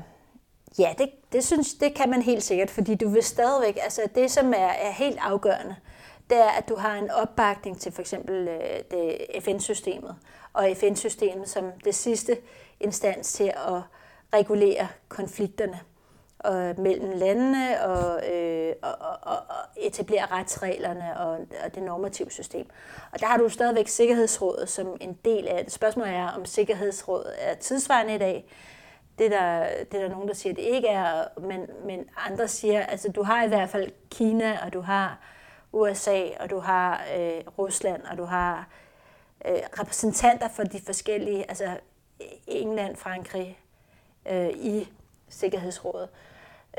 ja, 0.79 0.93
det, 0.97 1.09
det 1.31 1.43
synes 1.43 1.73
det 1.73 1.93
kan 1.93 2.09
man 2.09 2.21
helt 2.21 2.43
sikkert, 2.43 2.69
fordi 2.69 2.95
du 2.95 3.09
vil 3.09 3.23
stadigvæk, 3.23 3.77
altså 3.83 4.01
det 4.15 4.31
som 4.31 4.53
er, 4.53 4.67
er 4.67 4.91
helt 4.91 5.17
afgørende, 5.21 5.75
det 6.29 6.37
er, 6.37 6.49
at 6.49 6.69
du 6.69 6.75
har 6.75 6.95
en 6.95 7.11
opbakning 7.11 7.79
til 7.79 7.91
for 7.91 8.01
eksempel 8.01 8.47
øh, 8.47 8.79
det 8.91 9.17
FN-systemet, 9.41 10.15
og 10.53 10.69
FN-systemet 10.77 11.49
som 11.49 11.71
det 11.83 11.95
sidste 11.95 12.37
instans 12.79 13.33
til 13.33 13.51
at 13.55 13.81
regulere 14.33 14.87
konflikterne 15.07 15.79
og 16.39 16.75
mellem 16.77 17.11
landene 17.11 17.83
og, 17.85 18.33
øh, 18.33 18.73
og, 18.81 18.95
og, 19.21 19.37
og 19.37 19.57
etablere 19.77 20.25
retsreglerne 20.25 21.19
og, 21.19 21.31
og 21.65 21.75
det 21.75 21.83
normative 21.83 22.31
system. 22.31 22.69
Og 23.11 23.19
der 23.19 23.25
har 23.25 23.37
du 23.37 23.49
stadigvæk 23.49 23.87
Sikkerhedsrådet 23.87 24.69
som 24.69 24.97
en 25.01 25.17
del 25.25 25.47
af 25.47 25.63
det. 25.63 25.73
Spørgsmålet 25.73 26.13
er, 26.13 26.27
om 26.27 26.45
Sikkerhedsrådet 26.45 27.33
er 27.39 27.55
tidsvarende 27.55 28.15
i 28.15 28.17
dag. 28.17 28.45
Det 29.17 29.25
er, 29.25 29.29
der, 29.29 29.67
det 29.91 29.93
er 29.99 30.01
der 30.01 30.09
nogen, 30.09 30.27
der 30.27 30.33
siger, 30.33 30.53
at 30.53 30.57
det 30.57 30.63
ikke 30.63 30.87
er, 30.87 31.23
men, 31.41 31.65
men 31.85 32.09
andre 32.17 32.47
siger, 32.47 32.85
altså 32.85 33.11
du 33.11 33.23
har 33.23 33.43
i 33.43 33.47
hvert 33.47 33.69
fald 33.69 33.91
Kina, 34.11 34.59
og 34.65 34.73
du 34.73 34.81
har 34.81 35.19
USA, 35.73 36.23
og 36.39 36.49
du 36.49 36.59
har 36.59 37.03
øh, 37.17 37.41
Rusland, 37.57 38.01
og 38.03 38.17
du 38.17 38.23
har 38.23 38.67
øh, 39.45 39.59
repræsentanter 39.79 40.47
for 40.47 40.63
de 40.63 40.81
forskellige, 40.85 41.49
altså 41.49 41.77
England, 42.47 42.95
Frankrig, 42.95 43.59
øh, 44.31 44.49
i 44.49 44.89
Sikkerhedsrådet. 45.29 46.09
Øh, 46.11 46.28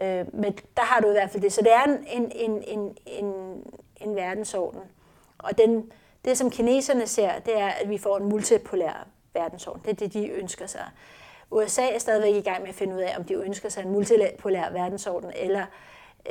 Øh, 0.03 0.35
men 0.35 0.53
der 0.77 0.83
har 0.83 1.01
du 1.01 1.09
i 1.09 1.13
hvert 1.13 1.31
fald 1.31 1.43
det. 1.43 1.53
Så 1.53 1.61
det 1.61 1.73
er 1.73 1.85
en, 1.85 2.07
en, 2.07 2.33
en, 2.35 2.63
en, 2.67 2.97
en, 3.07 3.35
en 4.01 4.17
verdensorden. 4.17 4.81
Og 5.39 5.59
den, 5.59 5.93
det, 6.25 6.39
som 6.39 6.51
kineserne 6.51 7.07
ser, 7.07 7.39
det 7.39 7.59
er, 7.59 7.69
at 7.69 7.91
vi 7.91 7.99
får 7.99 8.17
en 8.17 8.25
multipolær 8.25 9.07
verdensorden. 9.35 9.83
Det 9.85 9.91
er 9.91 9.95
det, 9.95 10.13
de 10.13 10.29
ønsker 10.29 10.67
sig. 10.67 10.85
USA 11.51 11.89
er 11.95 11.99
stadigvæk 11.99 12.35
i 12.35 12.41
gang 12.41 12.61
med 12.61 12.69
at 12.69 12.75
finde 12.75 12.95
ud 12.97 13.01
af, 13.01 13.15
om 13.19 13.25
de 13.25 13.35
ønsker 13.35 13.69
sig 13.69 13.85
en 13.85 13.91
multipolær 13.91 14.71
verdensorden, 14.73 15.33
eller 15.37 15.67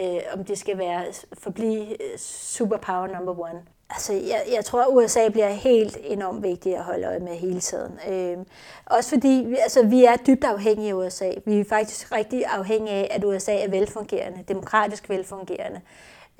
øh, 0.01 0.19
om 0.34 0.43
det 0.45 0.58
skal 0.58 0.77
være 0.77 1.05
forblive 1.34 2.03
øh, 2.03 2.17
superpower 2.17 3.08
number 3.08 3.39
one. 3.39 3.63
Altså, 3.89 4.13
jeg, 4.13 4.43
jeg 4.52 4.65
tror, 4.65 4.82
at 4.82 4.88
USA 4.91 5.30
bliver 5.30 5.49
helt 5.49 5.97
enormt 6.04 6.43
vigtigt 6.43 6.75
at 6.75 6.84
holde 6.84 7.08
øje 7.08 7.19
med 7.19 7.36
hele 7.36 7.60
tiden. 7.60 7.99
Øh, 8.10 8.38
også 8.86 9.10
fordi 9.10 9.43
vi, 9.47 9.56
altså, 9.56 9.86
vi 9.86 10.06
er 10.06 10.15
dybt 10.15 10.43
afhængige 10.43 10.89
af 10.89 10.93
USA. 10.93 11.32
Vi 11.45 11.60
er 11.60 11.65
faktisk 11.65 12.12
rigtig 12.12 12.45
afhængige 12.45 12.95
af, 12.95 13.08
at 13.12 13.23
USA 13.23 13.56
er 13.60 13.69
velfungerende, 13.69 14.43
demokratisk 14.47 15.10
velfungerende. 15.10 15.82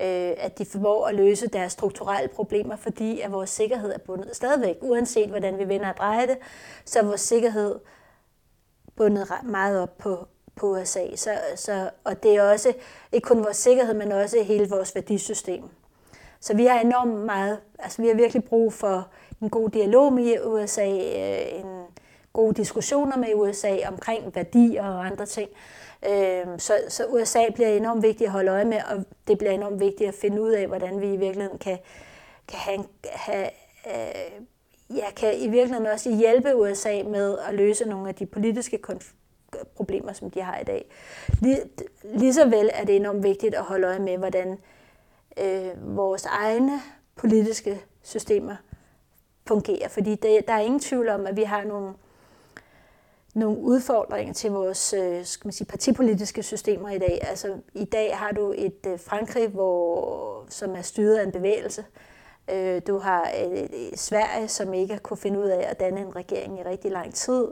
Øh, 0.00 0.32
at 0.36 0.58
de 0.58 0.64
formår 0.64 1.06
at 1.06 1.14
løse 1.14 1.46
deres 1.46 1.72
strukturelle 1.72 2.28
problemer, 2.28 2.76
fordi 2.76 3.20
at 3.20 3.32
vores 3.32 3.50
sikkerhed 3.50 3.92
er 3.92 3.98
bundet 3.98 4.36
stadigvæk. 4.36 4.76
Uanset 4.80 5.28
hvordan 5.28 5.58
vi 5.58 5.68
vender 5.68 5.88
og 5.88 5.96
drejer 5.96 6.26
det, 6.26 6.36
så 6.84 6.98
er 6.98 7.02
vores 7.02 7.20
sikkerhed 7.20 7.78
bundet 8.96 9.28
meget 9.42 9.80
op 9.82 9.98
på, 9.98 10.26
på 10.56 10.66
USA. 10.66 11.16
Så, 11.16 11.30
så, 11.56 11.90
og 12.04 12.22
det 12.22 12.36
er 12.36 12.42
også 12.42 12.72
ikke 13.12 13.26
kun 13.26 13.44
vores 13.44 13.56
sikkerhed, 13.56 13.94
men 13.94 14.12
også 14.12 14.42
hele 14.42 14.68
vores 14.68 14.94
værdisystem. 14.94 15.64
Så 16.40 16.56
vi 16.56 16.66
har 16.66 16.80
enormt 16.80 17.14
meget, 17.14 17.58
altså 17.78 18.02
vi 18.02 18.08
har 18.08 18.14
virkelig 18.14 18.44
brug 18.44 18.72
for 18.72 19.08
en 19.42 19.50
god 19.50 19.70
dialog 19.70 20.12
med 20.12 20.36
USA, 20.44 20.88
øh, 20.88 21.60
en 21.60 21.84
gode 22.32 22.54
diskussioner 22.54 23.16
med 23.16 23.28
USA 23.34 23.76
omkring 23.88 24.34
værdier 24.34 24.84
og 24.84 25.06
andre 25.06 25.26
ting. 25.26 25.50
Øh, 26.08 26.46
så, 26.58 26.72
så 26.88 27.04
USA 27.06 27.50
bliver 27.54 27.68
enormt 27.68 28.02
vigtigt 28.02 28.28
at 28.28 28.32
holde 28.32 28.50
øje 28.50 28.64
med, 28.64 28.78
og 28.90 29.04
det 29.28 29.38
bliver 29.38 29.52
enormt 29.52 29.80
vigtigt 29.80 30.08
at 30.08 30.14
finde 30.14 30.42
ud 30.42 30.50
af, 30.50 30.66
hvordan 30.66 31.00
vi 31.00 31.06
i 31.06 31.16
virkeligheden 31.16 31.58
kan, 31.58 31.78
kan 32.48 32.58
have, 32.58 32.84
have 33.04 33.48
øh, 33.86 34.46
ja, 34.96 35.10
kan 35.16 35.38
i 35.38 35.48
virkeligheden 35.48 35.86
også 35.86 36.16
hjælpe 36.16 36.56
USA 36.56 37.02
med 37.02 37.38
at 37.48 37.54
løse 37.54 37.88
nogle 37.88 38.08
af 38.08 38.14
de 38.14 38.26
politiske 38.26 38.78
problemer, 39.76 40.12
som 40.12 40.30
de 40.30 40.40
har 40.40 40.58
i 40.58 40.64
dag. 40.64 40.90
Lige, 41.40 41.60
lige 42.04 42.34
så 42.34 42.44
vel 42.44 42.70
er 42.74 42.84
det 42.84 42.96
enormt 42.96 43.22
vigtigt 43.22 43.54
at 43.54 43.62
holde 43.62 43.86
øje 43.86 43.98
med, 43.98 44.18
hvordan 44.18 44.58
øh, 45.38 45.96
vores 45.96 46.24
egne 46.24 46.80
politiske 47.16 47.84
systemer 48.02 48.56
fungerer. 49.46 49.88
Fordi 49.88 50.14
det, 50.14 50.40
der 50.48 50.52
er 50.52 50.60
ingen 50.60 50.80
tvivl 50.80 51.08
om, 51.08 51.26
at 51.26 51.36
vi 51.36 51.42
har 51.42 51.64
nogle, 51.64 51.92
nogle 53.34 53.58
udfordringer 53.58 54.34
til 54.34 54.50
vores 54.50 54.92
øh, 54.92 55.24
skal 55.24 55.46
man 55.46 55.52
sige, 55.52 55.66
partipolitiske 55.66 56.42
systemer 56.42 56.90
i 56.90 56.98
dag. 56.98 57.18
Altså, 57.22 57.56
I 57.74 57.84
dag 57.84 58.16
har 58.16 58.32
du 58.32 58.54
et 58.56 58.86
øh, 58.86 58.98
Frankrig, 58.98 59.48
hvor, 59.48 60.46
som 60.48 60.74
er 60.74 60.82
styret 60.82 61.16
af 61.16 61.24
en 61.24 61.32
bevægelse, 61.32 61.84
Øh, 62.52 62.82
du 62.86 62.98
har 62.98 63.30
øh, 63.44 63.62
øh 63.62 63.68
Sverige, 63.94 64.48
som 64.48 64.74
ikke 64.74 64.94
har 64.94 65.00
kunne 65.00 65.16
finde 65.16 65.40
ud 65.40 65.48
af 65.48 65.66
at 65.70 65.80
danne 65.80 66.00
en 66.00 66.16
regering 66.16 66.58
i 66.58 66.62
rigtig 66.62 66.90
lang 66.90 67.14
tid. 67.14 67.46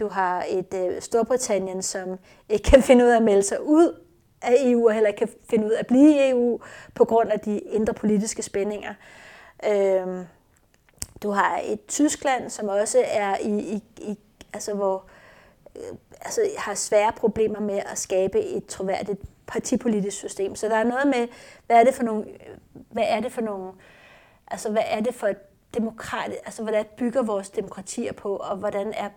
Du 0.00 0.08
har 0.08 0.44
et 0.48 0.74
øh, 0.74 1.00
Storbritannien, 1.00 1.82
som 1.82 2.18
ikke 2.48 2.62
kan 2.62 2.82
finde 2.82 3.04
ud 3.04 3.10
af 3.10 3.16
at 3.16 3.22
melde 3.22 3.42
sig 3.42 3.62
ud 3.62 4.00
af 4.42 4.54
EU, 4.58 4.88
og 4.88 4.94
heller 4.94 5.08
ikke 5.08 5.18
kan 5.18 5.28
finde 5.50 5.66
ud 5.66 5.70
af 5.70 5.80
at 5.80 5.86
blive 5.86 6.10
i 6.10 6.30
EU, 6.30 6.60
på 6.94 7.04
grund 7.04 7.30
af 7.30 7.40
de 7.40 7.58
indre 7.58 7.94
politiske 7.94 8.42
spændinger. 8.42 8.94
Øh, 9.66 10.24
du 11.22 11.30
har 11.30 11.60
et 11.64 11.86
Tyskland, 11.86 12.50
som 12.50 12.68
også 12.68 13.04
er 13.06 13.36
i, 13.36 13.58
i, 13.58 13.82
i 14.00 14.18
altså 14.52 14.74
hvor 14.74 15.04
øh, 15.76 15.96
altså 16.20 16.40
har 16.58 16.74
svære 16.74 17.12
problemer 17.12 17.60
med 17.60 17.82
at 17.86 17.98
skabe 17.98 18.40
et 18.40 18.66
troværdigt 18.66 19.20
partipolitisk 19.46 20.16
system. 20.16 20.56
Så 20.56 20.68
der 20.68 20.76
er 20.76 20.84
noget 20.84 21.06
med, 21.06 21.28
hvad 21.66 21.76
er 21.80 21.84
det 21.84 21.94
for 21.94 22.02
nogle, 22.02 22.24
hvad 22.72 23.04
er 23.06 23.20
det 23.20 23.32
for 23.32 23.40
nogle, 23.40 23.72
altså 24.50 24.70
hvad 24.70 24.82
er 24.86 25.00
det 25.00 25.14
for 25.14 25.26
et 25.26 25.38
demokratisk, 25.74 26.40
altså 26.44 26.62
hvordan 26.62 26.84
bygger 26.96 27.22
vores 27.22 27.50
demokratier 27.50 28.12
på, 28.12 28.36
og 28.36 28.56
hvordan 28.56 28.92
er 28.96 29.08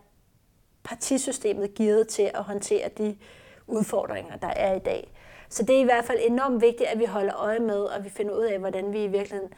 partisystemet 0.84 1.74
givet 1.74 2.08
til 2.08 2.32
at 2.34 2.44
håndtere 2.44 2.90
de 2.98 3.18
udfordringer, 3.68 4.36
der 4.36 4.48
er 4.48 4.76
i 4.76 4.80
dag. 4.80 5.14
Så 5.50 5.64
det 5.64 5.76
er 5.76 5.80
i 5.80 5.84
hvert 5.84 6.06
fald 6.06 6.20
enormt 6.22 6.62
vigtigt, 6.62 6.90
at 6.90 7.00
vi 7.00 7.06
holder 7.06 7.36
øje 7.36 7.60
med, 7.60 7.80
og 7.80 8.04
vi 8.04 8.10
finder 8.10 8.34
ud 8.34 8.44
af, 8.44 8.60
hvordan 8.60 8.94
vi 8.94 9.04
i 9.04 9.08
virkeligheden 9.08 9.54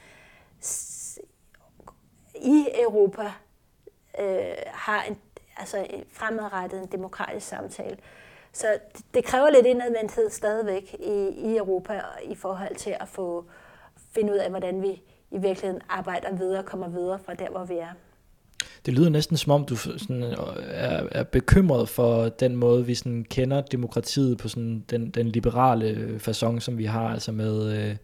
i 2.36 2.68
Europa 2.84 3.32
øh, 4.20 4.56
har 4.66 5.04
en, 5.04 5.18
altså 5.58 5.88
fremadrettet 6.12 6.80
en 6.80 6.88
demokratisk 6.92 7.48
samtale. 7.48 7.98
Så 8.52 8.80
det, 8.98 9.06
det 9.14 9.26
kræver 9.26 9.50
lidt 9.50 9.66
indadvendthed 9.66 10.30
stadigvæk 10.30 10.96
i, 11.00 11.28
i 11.28 11.58
Europa 11.58 12.02
i 12.24 12.36
forhold 12.36 12.76
til 12.76 12.96
at 13.00 13.08
få 13.08 13.46
finde 14.12 14.34
ud 14.34 14.38
af, 14.38 14.50
hvordan 14.50 14.82
vi 14.82 15.02
i 15.32 15.38
virkeligheden 15.38 15.82
arbejder 15.90 16.32
videre 16.32 16.60
og 16.60 16.66
kommer 16.66 16.88
videre 16.88 17.20
fra 17.20 17.34
der, 17.34 17.50
hvor 17.50 17.64
vi 17.64 17.78
er. 17.78 17.94
Det 18.86 18.94
lyder 18.94 19.10
næsten 19.10 19.38
som 19.38 19.52
om, 19.52 19.66
du 19.66 19.76
sådan 19.76 20.24
øh, 20.24 20.38
er, 20.68 21.08
er 21.12 21.24
bekymret 21.24 21.90
for 21.90 22.30
den 22.30 22.56
måde, 22.56 22.86
vi 22.86 22.96
sådan 22.96 23.26
kender 23.30 23.62
demokratiet 23.62 24.38
på 24.38 24.48
sådan 24.48 24.86
den, 24.90 25.10
den 25.10 25.30
liberale 25.30 25.90
øh, 25.90 26.20
façon, 26.28 26.60
som 26.60 26.78
vi 26.78 26.86
har, 26.86 27.10
altså 27.10 27.32
med 27.32 27.78
øh, 27.78 27.96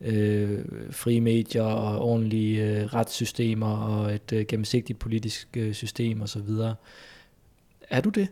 øh, 0.00 0.64
frie 0.90 1.20
medier 1.20 1.62
og 1.62 1.98
ordentlige 1.98 2.64
øh, 2.64 2.94
retssystemer 2.94 3.76
og 3.76 4.14
et 4.14 4.32
øh, 4.32 4.46
gennemsigtigt 4.46 4.98
politisk 4.98 5.48
øh, 5.56 5.74
system 5.74 6.22
osv. 6.22 6.48
Er 7.90 8.00
du 8.00 8.08
det? 8.08 8.28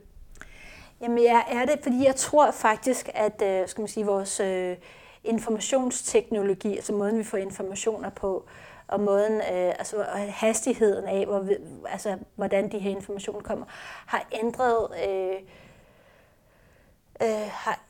Jamen 1.03 1.19
jeg 1.19 1.45
er 1.51 1.65
det, 1.65 1.75
fordi 1.83 2.05
jeg 2.05 2.17
tror 2.17 2.51
faktisk, 2.51 3.09
at 3.15 3.43
øh, 3.43 3.69
skal 3.69 3.83
man 3.83 3.89
sige, 3.89 4.07
vores 4.07 4.41
øh, 4.41 4.77
informationsteknologi, 5.25 6.77
altså 6.77 6.93
måden 6.93 7.19
vi 7.19 7.25
får 7.25 7.39
informationer 7.39 8.11
på, 8.11 8.49
og 8.89 9.01
måden, 9.01 9.33
øh, 9.33 9.69
altså 9.79 10.03
hastigheden 10.29 11.05
af, 11.05 11.27
hvor 11.27 11.49
altså, 11.89 12.19
hvordan 12.35 12.73
de 12.73 12.79
her 12.79 12.91
informationer 12.91 13.41
kommer, 13.41 13.67
har 14.07 14.27
ændret, 14.33 14.89
øh, 15.09 15.37
øh, 17.23 17.49
har 17.51 17.81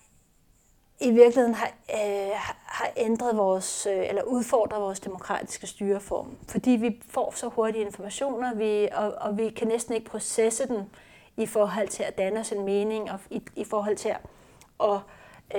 i 1.01 1.11
virkeligheden 1.11 1.55
har, 1.55 1.73
øh, 1.95 2.31
har 2.67 2.89
ændret 2.97 3.37
vores, 3.37 3.87
øh, 3.87 4.09
eller 4.09 4.23
udfordret 4.23 4.81
vores 4.81 5.01
demokratiske 5.01 5.67
styreform. 5.67 6.37
Fordi 6.49 6.71
vi 6.71 7.03
får 7.11 7.33
så 7.37 7.49
hurtige 7.49 7.85
informationer, 7.85 8.55
vi, 8.55 8.89
og, 8.93 9.15
og 9.15 9.39
vi 9.39 9.51
kan 9.51 9.69
næsten 9.69 9.95
ikke 9.95 10.11
processe 10.11 10.69
den 10.69 10.91
i 11.37 11.47
forhold 11.47 11.89
til 11.89 12.03
at 12.03 12.19
danne 12.19 12.41
os 12.41 12.53
en 12.53 12.65
mening, 12.65 13.11
og 13.11 13.19
i, 13.31 13.43
i 13.57 13.65
forhold 13.65 13.97
til 13.97 14.09
at, 14.09 14.21
at 14.81 15.01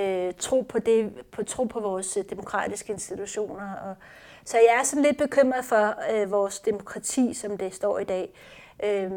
øh, 0.01 0.33
tro, 0.39 0.61
på 0.61 0.79
det, 0.79 1.13
på, 1.31 1.43
tro 1.43 1.63
på 1.63 1.79
vores 1.79 2.17
øh, 2.17 2.23
demokratiske 2.29 2.93
institutioner. 2.93 3.75
Og, 3.75 3.95
så 4.45 4.57
jeg 4.57 4.79
er 4.79 4.83
sådan 4.83 5.03
lidt 5.03 5.17
bekymret 5.17 5.65
for 5.65 5.95
øh, 6.13 6.31
vores 6.31 6.59
demokrati, 6.59 7.33
som 7.33 7.57
det 7.57 7.73
står 7.73 7.99
i 7.99 8.03
dag. 8.03 8.33
Øh, 8.83 9.11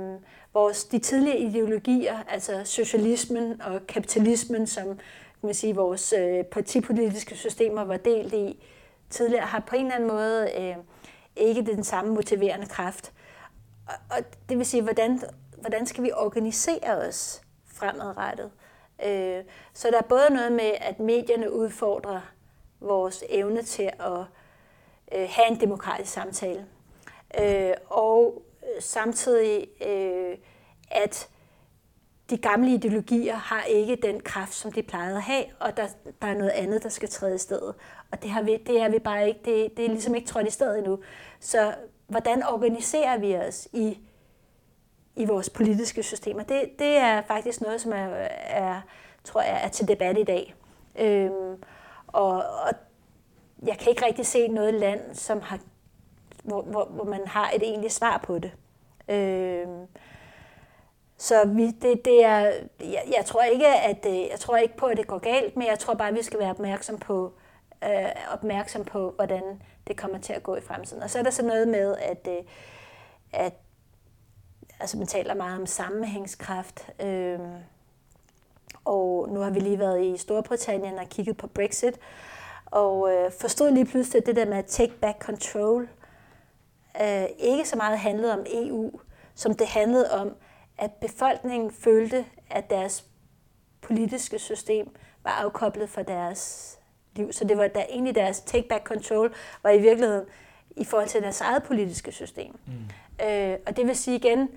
vores, 0.55 0.85
de 0.85 0.99
tidligere 0.99 1.39
ideologier, 1.39 2.19
altså 2.29 2.63
socialismen 2.65 3.63
og 3.63 3.87
kapitalismen, 3.87 4.67
som 4.67 4.85
kan 4.87 5.47
man 5.47 5.55
sige, 5.55 5.75
vores 5.75 6.15
øh, 6.19 6.45
partipolitiske 6.45 7.37
systemer 7.37 7.85
var 7.85 7.97
delt 7.97 8.35
i 8.35 8.65
tidligere, 9.11 9.47
har 9.47 9.61
på 9.61 9.77
en 9.77 9.83
eller 9.83 9.95
anden 9.95 10.09
måde 10.09 10.51
øh, 10.59 10.77
ikke 11.37 11.63
den 11.63 11.85
samme 11.85 12.15
motiverende 12.15 12.67
kraft. 12.67 13.13
Og, 13.87 13.95
og 14.11 14.25
det 14.49 14.59
vil 14.59 14.67
sige, 14.67 14.83
hvordan, 14.83 15.21
hvordan 15.61 15.87
skal 15.87 16.05
vi 16.05 16.13
organisere 16.13 16.97
os 17.09 17.43
fremadrettet? 17.67 18.51
Øh, 19.07 19.45
så 19.75 19.89
der 19.91 19.99
er 19.99 20.03
både 20.09 20.27
noget 20.31 20.53
med, 20.53 20.73
at 20.81 21.01
medierne 21.01 21.53
udfordrer 21.53 22.21
vores 22.81 23.25
evne 23.29 23.63
til 23.63 23.91
at 24.01 24.25
øh, 25.15 25.29
have 25.31 25.49
en 25.51 25.61
demokratisk 25.61 26.13
samtale, 26.13 26.67
øh, 27.41 27.73
og 27.91 28.43
samtidig 28.81 29.67
øh, 29.87 30.37
at 30.91 31.29
de 32.31 32.37
gamle 32.37 32.71
ideologier 32.71 33.35
har 33.35 33.63
ikke 33.63 33.97
den 34.03 34.21
kraft, 34.21 34.55
som 34.55 34.73
de 34.73 34.83
plejede 34.83 35.17
at 35.17 35.23
have, 35.23 35.45
og 35.61 35.77
der, 35.77 35.87
der 36.23 36.29
er 36.29 36.35
noget 36.35 36.51
andet, 36.51 36.83
der 36.83 36.89
skal 36.89 37.09
træde 37.09 37.35
i 37.35 37.39
stedet. 37.39 37.75
Og 38.13 38.23
det, 38.23 38.31
har 38.31 38.43
vi, 38.43 38.57
det 38.67 38.81
er 38.81 38.89
vi 38.89 38.99
bare 38.99 39.29
ikke, 39.29 39.41
det, 39.45 39.77
det 39.77 39.85
er 39.85 39.89
ligesom 39.89 40.15
ikke 40.15 40.29
trådt 40.29 40.47
i 40.47 40.51
stedet 40.51 40.79
endnu. 40.79 40.99
Så 41.41 41.75
hvordan 42.07 42.43
organiserer 42.47 43.19
vi 43.19 43.37
os 43.37 43.69
i, 43.73 43.99
i 45.17 45.25
vores 45.25 45.51
politiske 45.51 46.03
systemer? 46.03 46.43
Det, 46.43 46.71
det 46.79 46.97
er 46.97 47.23
faktisk 47.23 47.61
noget, 47.61 47.81
som 47.81 47.93
er, 47.93 48.07
er, 48.47 48.81
tror 49.25 49.43
jeg, 49.43 49.61
er 49.65 49.69
til 49.69 49.89
debat 49.89 50.19
i 50.19 50.25
dag. 50.25 50.55
Øhm, 50.99 51.63
og, 52.07 52.33
og 52.37 52.75
jeg 53.67 53.79
kan 53.79 53.89
ikke 53.89 54.07
rigtig 54.07 54.27
se 54.27 54.49
noget 54.49 54.75
land, 54.75 55.15
som 55.15 55.41
har, 55.41 55.59
hvor, 56.45 56.63
hvor, 56.63 56.85
hvor 56.85 57.05
man 57.05 57.27
har 57.27 57.51
et 57.51 57.63
egentligt 57.63 57.93
svar 57.93 58.19
på 58.19 58.39
det. 58.39 58.53
Øh, 59.09 59.67
så 61.17 61.47
vi, 61.47 61.71
det, 61.71 62.05
det 62.05 62.25
er, 62.25 62.53
jeg, 62.81 63.03
jeg, 63.17 63.25
tror 63.27 63.43
ikke, 63.43 63.67
at, 63.67 64.07
øh, 64.07 64.19
jeg 64.19 64.41
tror 64.41 64.57
ikke 64.57 64.77
på, 64.77 64.87
at 64.87 64.97
det 64.97 65.07
går 65.07 65.19
galt, 65.19 65.57
men 65.57 65.67
jeg 65.67 65.79
tror 65.79 65.95
bare, 65.95 66.09
at 66.09 66.15
vi 66.15 66.23
skal 66.23 66.39
være 66.39 66.51
opmærksom 66.51 66.99
på, 66.99 67.33
øh, 67.85 68.11
opmærksom 68.33 68.85
på, 68.85 69.11
hvordan 69.11 69.63
det 69.87 69.97
kommer 69.97 70.19
til 70.19 70.33
at 70.33 70.43
gå 70.43 70.57
i 70.57 70.61
fremtiden. 70.61 71.03
Og 71.03 71.11
så 71.11 71.19
er 71.19 71.23
der 71.23 71.31
så 71.31 71.45
noget 71.45 71.69
med, 71.69 71.97
at, 71.97 72.29
øh, 72.31 72.45
at 73.33 73.55
altså 74.81 74.99
man 74.99 75.07
taler 75.07 75.35
meget 75.35 75.61
om 75.61 75.67
sammenhængskraft, 75.67 76.91
øh, 77.03 77.39
og 78.85 79.29
nu 79.29 79.41
har 79.41 79.51
vi 79.51 79.61
lige 79.61 79.79
været 79.79 80.05
i 80.05 80.17
Storbritannien 80.17 80.99
og 80.99 81.09
kigget 81.09 81.37
på 81.37 81.47
Brexit, 81.47 81.99
og 82.71 83.13
øh, 83.13 83.33
forstod 83.41 83.71
lige 83.71 83.87
pludselig 83.87 84.27
det 84.27 84.37
der 84.37 84.47
med 84.47 84.57
at 84.57 84.67
take 84.67 84.93
back 85.01 85.23
control, 85.23 85.89
øh, 87.03 87.25
ikke 87.39 87.69
så 87.69 87.77
meget 87.77 87.99
handlede 87.99 88.33
om 88.33 88.47
EU, 88.53 89.01
som 89.35 89.55
det 89.55 89.67
handlede 89.67 90.11
om, 90.11 90.37
at 90.79 90.93
befolkningen 90.93 91.71
følte, 91.71 92.25
at 92.51 92.71
deres 92.71 93.05
politiske 93.81 94.39
system 94.39 94.97
var 95.25 95.31
afkoblet 95.31 95.91
fra 95.91 96.03
deres 96.03 96.75
liv. 97.17 97.33
Så 97.33 97.45
det 97.45 97.59
var 97.59 97.69
der 97.69 97.85
egentlig 97.89 98.15
deres 98.15 98.41
take-back 98.41 98.85
control, 98.85 99.35
var 99.63 99.71
i 99.71 99.79
virkeligheden 99.79 100.25
i 100.77 100.85
forhold 100.85 101.09
til 101.09 101.23
deres 101.23 101.41
eget 101.41 101.63
politiske 101.63 102.13
system. 102.13 102.59
Mm. 102.67 103.27
Øh, 103.27 103.59
og 103.67 103.77
det 103.77 103.87
vil 103.87 103.97
sige 103.97 104.17
igen, 104.17 104.49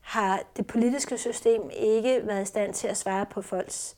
har 0.00 0.42
det 0.56 0.66
politiske 0.66 1.18
system 1.18 1.70
ikke 1.70 2.20
været 2.24 2.42
i 2.42 2.44
stand 2.44 2.74
til 2.74 2.88
at 2.88 2.96
svare 2.96 3.26
på 3.26 3.42
folks 3.42 3.96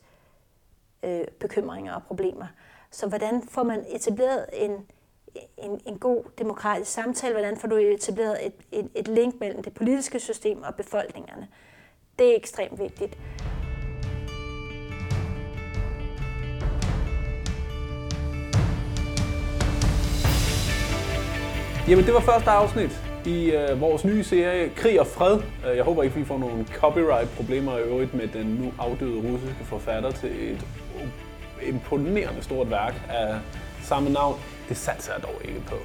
øh, 1.03 1.23
bekymringer 1.39 1.93
og 1.93 2.03
problemer. 2.03 2.47
Så 2.97 3.07
hvordan 3.07 3.41
får 3.49 3.63
man 3.63 3.85
etableret 3.89 4.45
en, 4.53 4.71
en, 5.57 5.81
en 5.85 5.97
god 5.97 6.23
demokratisk 6.39 6.91
samtale? 6.91 7.33
Hvordan 7.33 7.57
får 7.57 7.67
du 7.67 7.75
etableret 7.75 8.45
et, 8.45 8.53
et, 8.71 8.89
et 8.95 9.07
link 9.07 9.39
mellem 9.39 9.63
det 9.63 9.73
politiske 9.73 10.19
system 10.19 10.63
og 10.63 10.75
befolkningerne? 10.75 11.47
Det 12.19 12.31
er 12.31 12.35
ekstremt 12.35 12.79
vigtigt. 12.79 13.17
Jamen, 21.87 22.05
det 22.05 22.13
var 22.13 22.19
første 22.19 22.49
afsnit 22.49 23.01
i 23.25 23.51
øh, 23.51 23.81
vores 23.81 24.05
nye 24.05 24.23
serie 24.23 24.69
Krig 24.69 24.99
og 24.99 25.07
Fred. 25.07 25.39
Øh, 25.69 25.75
jeg 25.75 25.83
håber 25.83 26.03
ikke, 26.03 26.15
vi 26.15 26.25
får 26.25 26.37
nogle 26.37 26.65
copyright-problemer 26.65 27.77
i 27.77 27.81
øvrigt 27.81 28.13
med 28.13 28.27
den 28.27 28.45
nu 28.45 28.73
afdøde 28.79 29.31
russiske 29.31 29.65
forfatter 29.65 30.11
til 30.11 30.51
et 30.51 30.65
imponerende 31.67 32.43
stort 32.43 32.71
værk 32.71 33.01
af 33.09 33.35
samme 33.83 34.09
navn. 34.09 34.39
Det 34.69 34.77
satser 34.77 35.13
jeg 35.13 35.23
dog 35.23 35.41
ikke 35.45 35.61
på. 35.67 35.75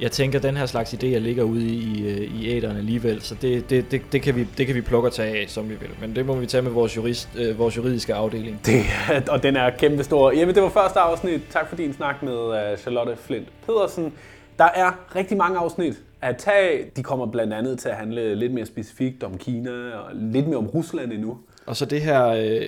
Jeg 0.00 0.12
tænker, 0.12 0.38
at 0.38 0.42
den 0.42 0.56
her 0.56 0.66
slags 0.66 0.94
idéer 0.94 1.18
ligger 1.18 1.42
ude 1.42 1.66
i, 1.66 2.08
øh, 2.08 2.40
i 2.40 2.56
æderen 2.56 2.76
alligevel, 2.76 3.22
så 3.22 3.34
det, 3.42 3.70
det, 3.70 3.90
det, 3.90 4.02
det, 4.12 4.22
kan 4.22 4.36
vi, 4.36 4.46
det 4.58 4.66
kan 4.66 4.74
vi 4.74 4.80
plukke 4.80 5.08
og 5.08 5.12
tage 5.12 5.42
af, 5.42 5.48
som 5.48 5.68
vi 5.68 5.74
vil. 5.74 5.88
Men 6.00 6.16
det 6.16 6.26
må 6.26 6.34
vi 6.34 6.46
tage 6.46 6.62
med 6.62 6.70
vores, 6.70 6.96
jurist, 6.96 7.28
øh, 7.36 7.58
vores 7.58 7.76
juridiske 7.76 8.14
afdeling. 8.14 8.60
Det, 8.66 8.82
og 9.28 9.42
den 9.42 9.56
er 9.56 9.70
kæmpe 9.70 10.04
stor. 10.04 10.32
Jamen, 10.32 10.54
det 10.54 10.62
var 10.62 10.68
første 10.68 10.98
afsnit. 10.98 11.40
Tak 11.50 11.68
for 11.68 11.76
din 11.76 11.92
snak 11.92 12.22
med 12.22 12.32
uh, 12.32 12.78
Charlotte 12.78 13.16
Flint 13.16 13.48
Pedersen. 13.66 14.12
Der 14.58 14.68
er 14.74 15.16
rigtig 15.16 15.36
mange 15.36 15.58
afsnit 15.58 16.02
at 16.20 16.36
tage. 16.36 16.90
De 16.96 17.02
kommer 17.02 17.26
blandt 17.26 17.52
andet 17.52 17.78
til 17.78 17.88
at 17.88 17.94
handle 17.94 18.34
lidt 18.34 18.52
mere 18.52 18.66
specifikt 18.66 19.22
om 19.22 19.38
Kina 19.38 19.70
og 19.70 20.10
lidt 20.12 20.46
mere 20.46 20.56
om 20.56 20.66
Rusland 20.66 21.12
endnu. 21.12 21.38
Og 21.66 21.76
så 21.76 21.84
det 21.84 22.00
her 22.00 22.26
øh, 22.26 22.62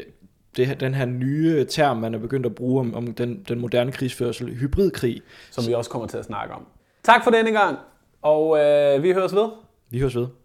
det, 0.57 0.81
den 0.81 0.95
her 0.95 1.07
nye 1.07 1.65
term, 1.65 1.97
man 1.97 2.15
er 2.15 2.19
begyndt 2.19 2.47
at 2.47 2.55
bruge 2.55 2.81
om, 2.81 2.95
om 2.95 3.15
den, 3.15 3.45
den 3.49 3.61
moderne 3.61 3.93
krigsførsel, 3.93 4.55
hybridkrig. 4.55 5.23
Som 5.51 5.67
vi 5.67 5.75
også 5.75 5.91
kommer 5.91 6.09
til 6.09 6.19
at 6.19 6.25
snakke 6.25 6.55
om. 6.55 6.67
Tak 7.03 7.25
for 7.25 7.31
denne 7.31 7.51
gang, 7.51 7.79
og 8.23 8.59
øh, 8.59 9.03
vi 9.03 9.13
høres 9.13 9.35
ved. 9.35 9.49
Vi 9.91 9.99
høres 9.99 10.17
ved. 10.17 10.27